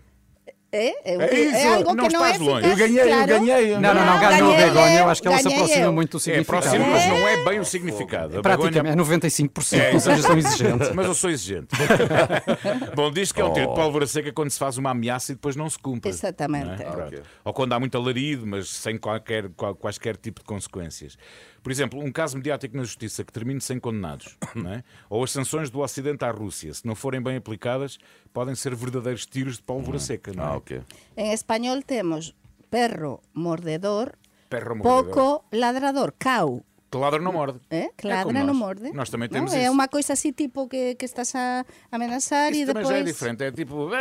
É, 0.74 0.88
é, 1.12 1.16
É 1.16 1.40
isso, 1.40 1.56
é 1.56 1.74
algo 1.74 1.94
não 1.94 2.08
que 2.08 2.14
não 2.14 2.26
é 2.26 2.32
estás 2.32 2.40
longe. 2.48 2.68
Eu 2.70 2.76
ganhei, 2.78 3.02
eu 3.02 3.08
claro. 3.08 3.28
ganhei. 3.28 3.72
Não, 3.72 3.82
não, 3.82 3.94
não, 3.94 4.06
Não, 4.06 4.20
ganhou 4.22 4.52
a 4.52 4.56
ganhei 4.56 4.70
Begonha. 4.70 4.94
Eu 4.94 5.00
eu, 5.00 5.10
acho 5.10 5.22
que 5.22 5.28
ela 5.28 5.38
se 5.40 5.48
aproxima 5.50 5.86
eu. 5.86 5.92
muito 5.94 6.12
do 6.12 6.18
é 6.18 6.20
significado. 6.22 6.62
próximo, 6.62 6.86
mas 6.90 7.06
não 7.08 7.28
é 7.28 7.44
bem 7.44 7.60
o 7.60 7.66
significado. 7.66 8.38
A 8.40 8.42
Praticamente, 8.42 8.76
Begonha- 8.84 8.94
é 8.94 8.96
95%, 8.96 9.94
ou 9.94 10.00
seja, 10.00 10.22
são 10.22 10.38
exigentes. 10.38 10.92
Mas 10.94 11.06
eu 11.08 11.14
sou 11.14 11.30
exigente. 11.30 11.68
Bom, 12.96 13.12
diz 13.12 13.32
que 13.32 13.42
é 13.42 13.46
um 13.46 13.54
tiro 13.54 13.68
de 13.68 13.76
pólvora 13.76 14.08
seca 14.08 14.32
quando 14.32 14.50
se 14.50 14.60
faz 14.60 14.78
uma 14.78 14.92
ameaça 14.92 15.32
e 15.32 15.36
depois 15.36 15.56
não 15.56 15.70
se 15.70 15.78
cumpre. 15.78 16.10
Exatamente. 16.10 16.66
não 16.66 16.74
é? 16.74 17.06
Ok. 17.06 17.22
Ou 17.44 17.54
quando 17.54 17.74
há 17.74 17.80
muito 17.80 17.98
alarido, 17.98 18.46
mas 18.48 18.70
sem 18.70 18.98
qualquer, 18.98 19.50
qual- 19.50 19.76
quaisquer 19.76 20.16
tipo 20.16 20.40
de 20.42 20.46
consequências. 20.46 21.18
Por 21.62 21.72
exemplo, 21.72 22.00
um 22.00 22.12
caso 22.12 22.38
mediático 22.38 22.76
na 22.76 22.84
justiça 22.84 23.24
que 23.24 23.32
termine 23.32 23.62
sem 23.62 23.80
condenados, 23.80 24.36
não 24.56 24.72
é? 24.74 24.84
ou 25.10 25.24
as 25.24 25.32
sanções 25.32 25.70
do 25.70 25.80
Ocidente 25.80 26.26
à 26.26 26.32
Rússia, 26.32 26.74
se 26.74 26.86
não 26.88 26.96
forem 26.96 27.22
bem 27.22 27.36
aplicadas, 27.38 27.98
podem 28.34 28.56
ser 28.56 28.76
verdadeiros 28.76 29.26
tiros 29.26 29.58
de 29.58 29.64
pólvora 29.64 30.00
seca. 30.00 30.34
Não 30.34 30.44
é? 30.44 30.48
Ah, 30.48 30.56
ok. 30.58 30.82
En 31.16 31.32
español 31.34 31.84
temos 31.86 32.34
perro 32.70 33.22
mordedor, 33.34 34.18
Perro 34.50 34.76
mordedor. 34.76 35.14
pouco 35.14 35.46
ladrador, 35.52 36.14
cau. 36.18 36.66
Que 36.92 36.98
ladra 36.98 37.22
não 37.22 37.32
morde. 37.32 37.60
Eh? 37.70 37.88
Que 37.96 38.08
É 38.08 38.10
ladra 38.20 38.34
non 38.44 38.48
nós. 38.52 38.58
morde. 38.58 38.92
Nós 38.92 39.08
também 39.10 39.30
temos 39.30 39.54
É 39.56 39.64
isso. 39.64 39.72
unha 39.72 39.88
coisa 39.88 40.12
así 40.12 40.34
tipo 40.36 40.68
que, 40.68 40.96
que 41.00 41.06
estás 41.08 41.32
a 41.40 41.64
amenazar 41.88 42.52
Isso 42.52 42.64
e 42.64 42.66
também 42.68 42.84
depois... 42.84 42.90
já 42.90 43.00
é 43.00 43.04
diferente. 43.08 43.44
É 43.48 43.52
tipo. 43.54 43.88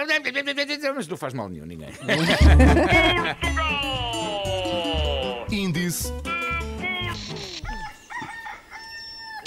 Mas 0.96 1.06
não 1.06 1.16
faz 1.16 1.32
mal 1.34 1.46
nenhum, 1.48 1.66
ninguém. 1.70 1.90
Índice 5.50 6.12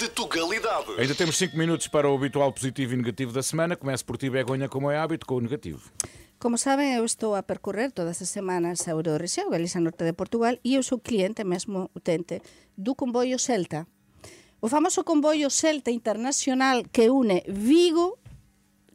de 0.04 0.10
Tugalidade. 0.10 0.92
Ainda 0.98 1.14
temos 1.14 1.38
5 1.38 1.56
minutos 1.56 1.88
para 1.88 2.06
o 2.10 2.14
habitual 2.14 2.52
positivo 2.52 2.92
e 2.92 2.96
negativo 2.96 3.32
da 3.32 3.42
semana. 3.42 3.74
Começo 3.74 4.04
por 4.04 4.18
ti, 4.18 4.28
Begonha, 4.28 4.68
como 4.68 4.90
é 4.90 4.98
hábito, 4.98 5.24
com 5.24 5.36
o 5.36 5.40
negativo. 5.40 5.80
Como 6.38 6.58
saben, 6.58 6.92
eu 6.92 7.06
estou 7.06 7.34
a 7.34 7.42
percorrer 7.42 7.90
todas 7.90 8.20
as 8.20 8.28
semanas 8.28 8.86
a 8.86 8.90
Euroregião, 8.90 9.48
Galiza 9.48 9.80
Norte 9.80 10.04
de 10.04 10.12
Portugal, 10.12 10.58
e 10.62 10.74
eu 10.74 10.82
sou 10.82 10.98
cliente 10.98 11.42
mesmo 11.42 11.90
utente 11.94 12.42
do 12.76 12.94
comboio 12.94 13.38
Celta. 13.38 13.86
O 14.60 14.68
famoso 14.68 15.04
comboio 15.04 15.48
Celta 15.48 15.90
Internacional 15.90 16.84
que 16.92 17.08
une 17.08 17.42
Vigo 17.48 18.18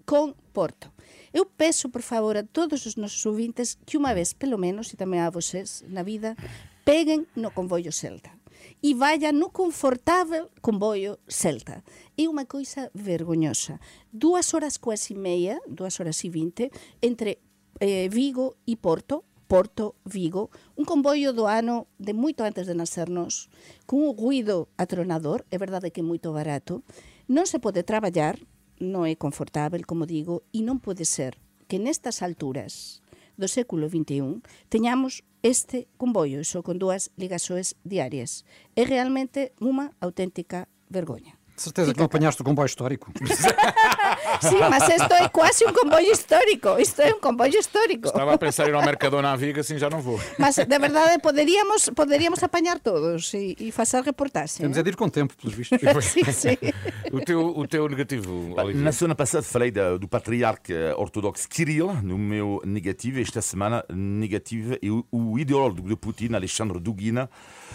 con 0.05 0.35
Porto. 0.53 0.93
Eu 1.33 1.47
peço, 1.47 1.89
por 1.89 2.03
favor, 2.03 2.37
a 2.37 2.43
todos 2.43 2.85
os 2.85 2.97
nosos 2.97 3.25
ouvintes 3.25 3.79
que 3.81 3.97
unha 3.97 4.13
vez, 4.13 4.37
pelo 4.37 4.61
menos, 4.61 4.93
e 4.93 4.95
tamén 4.95 5.25
a 5.25 5.33
vocês 5.33 5.81
na 5.89 6.05
vida, 6.05 6.37
peguen 6.85 7.25
no 7.33 7.49
comboio 7.49 7.89
Celta 7.89 8.38
e 8.81 8.95
vayan 8.95 9.39
no 9.39 9.51
confortável 9.51 10.47
comboio 10.63 11.19
Celta. 11.27 11.83
É 12.15 12.27
unha 12.27 12.47
coisa 12.47 12.87
vergoñosa. 12.95 13.83
Dúas 14.11 14.55
horas 14.55 14.79
quase 14.79 15.15
meia, 15.15 15.59
dúas 15.67 15.99
horas 15.99 16.23
e 16.23 16.29
vinte, 16.31 16.71
entre 17.03 17.43
eh, 17.83 18.07
Vigo 18.07 18.55
e 18.63 18.79
Porto, 18.79 19.27
Porto, 19.49 19.95
Vigo, 20.05 20.53
un 20.77 20.85
comboio 20.85 21.33
do 21.33 21.49
ano 21.49 21.89
de 21.97 22.13
moito 22.13 22.45
antes 22.45 22.69
de 22.69 22.77
nacernos, 22.77 23.49
cun 23.89 24.13
ruido 24.13 24.69
atronador, 24.77 25.43
é 25.49 25.57
verdade 25.57 25.89
que 25.89 25.99
é 25.99 26.05
moito 26.05 26.29
barato, 26.31 26.85
non 27.25 27.49
se 27.49 27.57
pode 27.57 27.81
traballar, 27.81 28.37
non 28.77 29.09
é 29.09 29.17
confortável, 29.17 29.81
como 29.83 30.05
digo, 30.05 30.45
e 30.53 30.61
non 30.61 30.77
pode 30.77 31.03
ser 31.03 31.35
que 31.65 31.81
nestas 31.81 32.21
alturas 32.21 33.01
do 33.39 33.49
século 33.49 33.89
XXI 33.89 34.45
teñamos 34.69 35.25
este 35.43 35.87
comboio, 35.97 36.43
só 36.43 36.63
con 36.63 36.79
dúas 36.79 37.11
ligaxoes 37.15 37.75
diarias. 37.83 38.43
É 38.75 38.83
realmente 38.83 39.55
unha 39.59 39.91
auténtica 39.99 40.67
vergoña. 40.89 41.39
Certeza 41.59 41.91
que 41.91 41.99
não 41.99 42.07
apanhaste 42.07 42.41
o 42.41 42.45
comboio 42.45 42.67
histórico. 42.67 43.11
Sí, 44.41 44.55
mas 44.69 44.83
isto 44.89 45.13
é 45.13 45.29
quase 45.29 45.65
un 45.65 45.73
comboio 45.73 46.11
histórico. 46.11 46.77
Isto 46.79 47.01
é 47.01 47.13
un 47.13 47.19
comboio 47.19 47.59
histórico. 47.59 48.07
Estava 48.07 48.33
a 48.33 48.37
pensar 48.37 48.65
em 48.67 48.69
ir 48.69 48.75
ao 48.75 48.83
Mercadona 48.83 49.31
à 49.31 49.35
Viga, 49.35 49.61
assim 49.61 49.77
já 49.77 49.89
não 49.89 50.01
vou. 50.01 50.19
Mas, 50.37 50.55
de 50.55 50.65
verdade, 50.79 51.19
poderíamos, 51.21 51.89
poderíamos 51.95 52.41
apañar 52.43 52.79
todos 52.79 53.33
e, 53.33 53.55
e 53.59 53.71
facer 53.71 54.03
reportaxe. 54.03 54.59
Temos 54.61 54.77
é 54.77 54.83
de 54.83 54.89
ir 54.89 54.95
com 54.95 55.09
tempo, 55.09 55.35
pelos 55.37 55.55
vistos. 55.55 55.79
Sí, 56.09 56.23
sí. 56.31 56.57
O 57.11 57.19
teu, 57.21 57.39
o 57.57 57.67
teu 57.67 57.87
negativo, 57.87 58.53
Olivier. 58.57 58.83
Na 58.83 58.91
semana 58.91 59.15
passada 59.15 59.43
falei 59.43 59.69
da- 59.71 59.97
do 59.97 60.07
patriarca 60.07 60.95
ortodoxo 60.97 61.47
Kirill, 61.47 61.93
no 62.01 62.17
meu 62.17 62.61
negativo. 62.65 63.19
Esta 63.19 63.41
semana, 63.41 63.83
negativo 63.89 64.73
é 64.81 64.89
o, 64.89 65.05
o 65.11 65.37
ideólogo 65.37 65.87
de 65.87 65.95
Putin, 65.95 66.33
Alexandre 66.33 66.79
Dugina. 66.79 67.29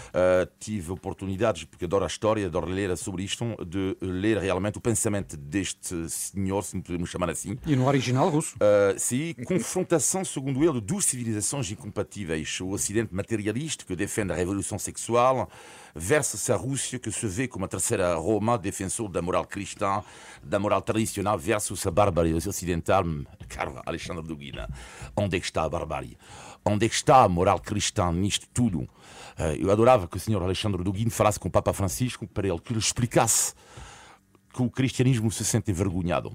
Uh, 0.09 0.49
tive 0.59 0.91
oportunidades, 0.91 1.65
porque 1.65 1.85
adoro 1.85 2.03
a 2.03 2.07
história, 2.07 2.45
adoro 2.45 2.67
ler 2.67 2.95
sobre 2.97 3.23
isto, 3.23 3.45
de 3.65 3.97
ler 4.01 4.37
realmente 4.37 4.77
o 4.77 4.81
pensamento 4.81 5.35
deste 5.37 6.07
senhor, 6.31 6.63
se 6.63 6.79
podemos 6.81 7.09
chamar 7.09 7.29
assim. 7.29 7.57
E 7.65 7.75
no 7.75 7.87
original 7.87 8.29
russo. 8.29 8.55
Uh, 8.55 8.99
sim, 8.99 9.33
confrontação, 9.45 10.23
segundo 10.23 10.63
ele, 10.63 10.73
de 10.73 10.81
duas 10.81 11.05
civilizações 11.05 11.69
incompatíveis. 11.71 12.59
O 12.61 12.69
Ocidente 12.69 13.13
materialista, 13.13 13.85
que 13.85 13.95
defende 13.95 14.31
a 14.31 14.35
revolução 14.35 14.77
sexual, 14.77 15.49
versus 15.95 16.49
a 16.49 16.55
Rússia, 16.55 16.99
que 16.99 17.11
se 17.11 17.25
vê 17.27 17.47
como 17.47 17.65
a 17.65 17.67
terceira 17.67 18.15
Roma, 18.15 18.57
defensor 18.57 19.09
da 19.09 19.21
moral 19.21 19.45
cristã, 19.45 20.03
da 20.43 20.59
moral 20.59 20.81
tradicional, 20.81 21.37
versus 21.37 21.85
a 21.87 21.91
barbárie 21.91 22.33
ocidental. 22.33 23.03
Caro 23.47 23.81
Alexandre 23.85 24.23
Dugina, 24.23 24.69
onde 25.15 25.37
é 25.37 25.39
que 25.39 25.45
está 25.45 25.63
a 25.63 25.69
barbárie? 25.69 26.17
Onde 26.65 26.87
é 26.87 26.89
que 26.89 26.95
está 26.95 27.23
a 27.23 27.29
moral 27.29 27.59
cristã 27.59 28.11
nisto 28.11 28.47
tudo? 28.53 28.79
Uh, 28.79 29.55
eu 29.59 29.71
adorava 29.71 30.07
que 30.07 30.17
o 30.17 30.19
senhor 30.19 30.41
Alexandre 30.41 30.83
Dugin 30.83 31.09
falasse 31.09 31.39
com 31.39 31.47
o 31.47 31.51
Papa 31.51 31.71
Francisco 31.73 32.27
para 32.27 32.47
ele 32.47 32.59
que 32.59 32.73
lhe 32.73 32.79
explicasse 32.79 33.53
que 34.55 34.63
o 34.63 34.71
cristianismo 34.71 35.29
se 35.29 35.43
sente 35.43 35.71
envergonhado. 35.71 36.31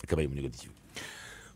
Acabei 0.00 0.26
o 0.26 0.30
meu 0.30 0.40
negativo. 0.40 0.72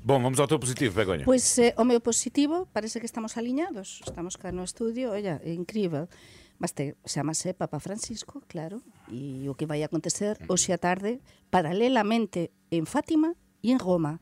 Bom, 0.02 0.20
vamos 0.20 0.40
ao 0.40 0.48
teu 0.48 0.58
positivo, 0.58 0.94
Begonha. 0.94 1.24
Pois 1.24 1.58
eh, 1.58 1.74
o 1.78 1.84
meu 1.84 2.00
positivo 2.00 2.66
parece 2.72 2.98
que 2.98 3.06
estamos 3.06 3.36
aliñados. 3.36 4.00
Estamos 4.02 4.34
cá 4.34 4.50
no 4.50 4.64
estudio, 4.64 5.12
olla, 5.12 5.40
é 5.44 5.52
incrível. 5.54 6.08
Mas 6.58 6.72
te, 6.72 6.96
chamase 7.06 7.54
Papa 7.54 7.78
Francisco, 7.78 8.42
claro, 8.48 8.82
e 9.08 9.48
o 9.48 9.54
que 9.54 9.64
vai 9.70 9.84
acontecer 9.84 10.36
hoxe 10.48 10.72
a 10.72 10.78
tarde, 10.78 11.20
paralelamente 11.48 12.50
en 12.72 12.84
Fátima 12.84 13.36
e 13.62 13.70
en 13.72 13.78
Roma. 13.78 14.20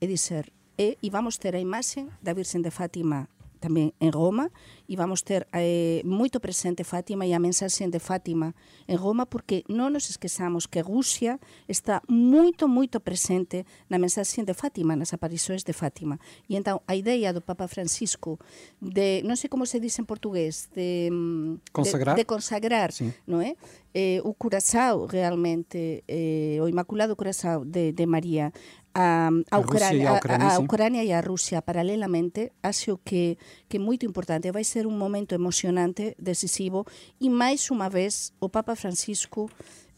É 0.00 0.04
dizer, 0.08 0.52
e, 0.76 0.98
e 1.00 1.08
vamos 1.08 1.38
ter 1.38 1.54
a 1.54 1.60
imaxe 1.60 2.08
da 2.20 2.34
Virxen 2.34 2.60
de 2.60 2.72
Fátima 2.72 3.28
tamén 3.62 3.94
en 4.02 4.10
Roma 4.10 4.50
e 4.90 4.98
vamos 4.98 5.22
ter 5.22 5.46
eh, 5.54 6.02
moito 6.02 6.42
presente 6.42 6.82
Fátima 6.82 7.22
e 7.22 7.30
a 7.30 7.38
mensaxe 7.38 7.86
de 7.86 8.02
Fátima 8.02 8.58
en 8.90 8.98
Roma 8.98 9.30
porque 9.30 9.62
non 9.70 9.94
nos 9.94 10.10
esquezamos 10.10 10.66
que 10.66 10.82
Rusia 10.82 11.38
está 11.70 12.02
moito, 12.10 12.66
moito 12.66 12.98
presente 12.98 13.62
na 13.86 14.02
mensaxe 14.02 14.42
de 14.42 14.54
Fátima, 14.58 14.98
nas 14.98 15.14
aparições 15.14 15.62
de 15.62 15.70
Fátima. 15.70 16.18
E 16.50 16.58
entón 16.58 16.82
a 16.90 16.98
idea 16.98 17.30
do 17.30 17.38
Papa 17.38 17.70
Francisco 17.70 18.42
de, 18.82 19.22
non 19.22 19.38
sei 19.38 19.46
como 19.46 19.62
se 19.62 19.78
dice 19.78 20.02
en 20.02 20.10
portugués, 20.10 20.66
de 20.74 21.06
mm, 21.14 21.70
Consagrar? 21.70 22.18
de, 22.18 22.26
de 22.26 22.26
consagrar, 22.26 22.90
Sim. 22.90 23.14
non 23.30 23.38
é? 23.38 23.54
Eh, 23.94 24.24
o 24.24 24.32
curaçao 24.32 25.04
realmente, 25.04 26.02
eh, 26.08 26.56
o 26.60 26.66
Inmaculado 26.66 27.14
Curaçao 27.14 27.62
de, 27.62 27.92
de 27.92 28.06
María 28.08 28.48
a, 28.94 29.30
a, 29.50 29.56
A 29.56 29.60
Rússia 29.60 29.94
e 29.94 30.04
Ucrania, 30.04 30.10
a 30.10 30.14
Ucrania, 30.14 30.46
a, 30.46 30.48
a 30.48 30.56
sim. 30.56 30.64
Ucrania 30.64 31.04
e 31.04 31.12
a 31.12 31.20
Rusia 31.20 31.62
paralelamente, 31.62 32.52
acho 32.62 33.00
que, 33.04 33.38
que 33.68 33.76
é 33.76 33.80
moito 33.80 34.06
importante. 34.06 34.50
Vai 34.50 34.64
ser 34.64 34.86
un 34.86 34.98
momento 34.98 35.34
emocionante, 35.34 36.14
decisivo, 36.18 36.84
e 37.20 37.30
máis 37.30 37.70
unha 37.70 37.88
vez 37.88 38.32
o 38.40 38.48
Papa 38.48 38.76
Francisco 38.76 39.48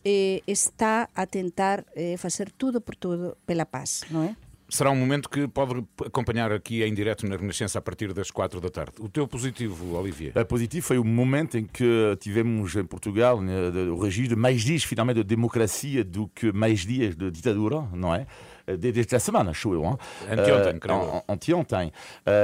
eh, 0.05 0.43
está 0.47 1.09
a 1.15 1.27
tentar 1.27 1.85
eh, 1.97 2.17
facer 2.17 2.53
tudo 2.53 2.81
por 2.81 2.95
tudo 2.97 3.37
pela 3.47 3.67
paz, 3.67 4.05
non 4.11 4.25
é? 4.25 4.37
Será 4.69 4.91
um 4.91 4.97
momento 4.97 5.29
que 5.29 5.47
pode 5.47 5.85
acompanhar 6.05 6.51
aqui 6.51 6.83
em 6.83 6.93
direto 6.93 7.29
na 7.29 7.37
Renascença 7.37 7.79
a 7.79 7.83
partir 7.83 8.13
das 8.13 8.31
4 8.31 8.61
da 8.61 8.71
tarde. 8.71 8.95
O 8.99 9.09
teu 9.09 9.29
positivo, 9.29 9.95
Olivier? 9.95 10.33
É 10.35 10.43
positivo 10.43 10.87
foi 10.87 10.99
o 10.99 11.05
momento 11.05 11.59
em 11.59 11.65
que 11.65 12.17
tivemos 12.19 12.75
em 12.75 12.85
Portugal 12.85 13.41
né, 13.41 13.55
o 13.93 13.99
registro 13.99 14.35
de 14.35 14.41
mais 14.41 14.63
dias 14.63 14.83
finalmente 14.83 15.19
de 15.19 15.25
democracia 15.25 16.03
do 16.03 16.29
que 16.29 16.51
mais 16.51 16.81
dias 16.81 17.15
de 17.15 17.31
ditadura, 17.31 17.83
não 17.93 18.15
é? 18.15 18.27
Desde 18.66 19.00
esta 19.00 19.18
semana, 19.18 19.50
acho 19.50 19.74
eu. 19.74 19.98
Anteontem, 20.31 20.79
creio 20.79 21.22
Anteontem. 21.29 21.92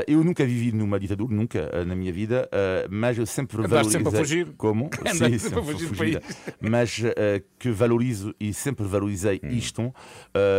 Eu 0.06 0.22
nunca 0.22 0.44
vivi 0.44 0.72
numa 0.72 0.98
ditadura, 0.98 1.34
nunca 1.34 1.58
eh, 1.72 1.84
na 1.84 1.94
minha 1.94 2.12
vida, 2.12 2.48
eh, 2.52 2.86
mas 2.90 3.16
eu 3.18 3.26
sempre 3.26 3.56
valorizei... 3.66 3.92
sempre 3.92 4.08
a 4.08 4.18
fugir? 4.18 4.46
Como? 4.56 4.90
Andaste 5.00 5.38
sempre 5.40 5.60
a 5.60 5.62
fugir 5.62 5.88
do 5.88 5.96
país. 5.96 6.16
Mas 6.60 7.02
eh, 7.04 7.42
que 7.58 7.70
valorizo 7.70 8.34
e 8.38 8.52
sempre 8.52 8.86
valorizei 8.86 9.40
Hum. 9.42 9.48
isto, 9.48 9.94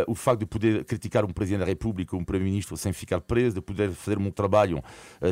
o 0.08 0.16
facto 0.16 0.40
de 0.42 0.46
poder 0.46 0.86
criticar 0.86 1.26
um 1.26 1.30
Presidente 1.30 1.62
da 1.62 1.66
República, 1.66 2.16
um 2.16 2.24
Primeiro-Ministro 2.24 2.76
sem 2.78 2.94
ficar 2.94 3.22
preso, 3.22 3.56
de 3.56 3.62
poder 3.62 3.92
fazer 3.92 4.18
o 4.18 4.22
meu 4.22 4.32
trabalho 4.32 4.84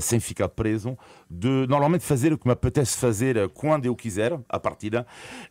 sem 0.01 0.19
ficar 0.19 0.49
preso, 0.49 0.97
de 1.29 1.65
normalmente 1.67 2.03
fazer 2.03 2.33
o 2.33 2.37
que 2.37 2.47
me 2.47 2.53
apetece 2.53 2.97
fazer 2.97 3.49
quando 3.49 3.85
eu 3.85 3.95
quiser, 3.95 4.39
à 4.47 4.59
partida, 4.59 5.05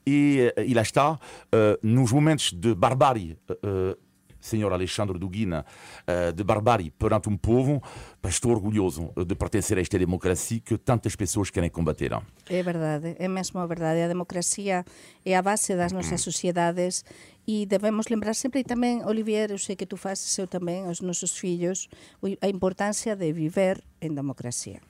e, 0.06 0.52
lá 0.74 0.82
está, 0.82 1.18
nos 1.82 2.12
momentos 2.12 2.52
de 2.52 2.74
barbárie, 2.74 3.36
senhor 4.40 4.72
Alexandre 4.72 5.18
Duguina, 5.18 5.64
uh, 6.06 6.32
de 6.32 6.44
barbárie 6.44 6.90
perante 6.90 7.28
um 7.28 7.36
povo, 7.36 7.82
estou 8.26 8.52
orgulhoso 8.52 9.12
de 9.26 9.34
pertencer 9.34 9.78
a 9.78 9.80
esta 9.80 9.98
democracia 9.98 10.60
que 10.60 10.76
tantas 10.76 11.16
pessoas 11.16 11.50
querem 11.50 11.70
combater. 11.70 12.12
É 12.48 12.62
verdade, 12.62 13.16
é 13.18 13.28
mesmo 13.28 13.66
verdade. 13.66 14.02
A 14.02 14.08
democracia 14.08 14.84
é 15.24 15.36
a 15.36 15.42
base 15.42 15.74
das 15.76 15.92
nosas 15.92 16.20
sociedades 16.20 17.04
e 17.46 17.66
debemos 17.66 18.08
lembrar 18.08 18.34
sempre, 18.34 18.60
e 18.60 18.64
tamén, 18.64 19.04
Olivier, 19.08 19.50
eu 19.50 19.58
sei 19.58 19.74
que 19.74 19.88
tu 19.88 19.96
faces 19.96 20.36
eu 20.36 20.44
tamén, 20.44 20.84
os 20.84 21.00
nosos 21.00 21.32
fillos, 21.32 21.88
a 22.20 22.48
importancia 22.48 23.16
de 23.16 23.32
viver 23.32 23.80
en 24.04 24.12
democracia. 24.12 24.84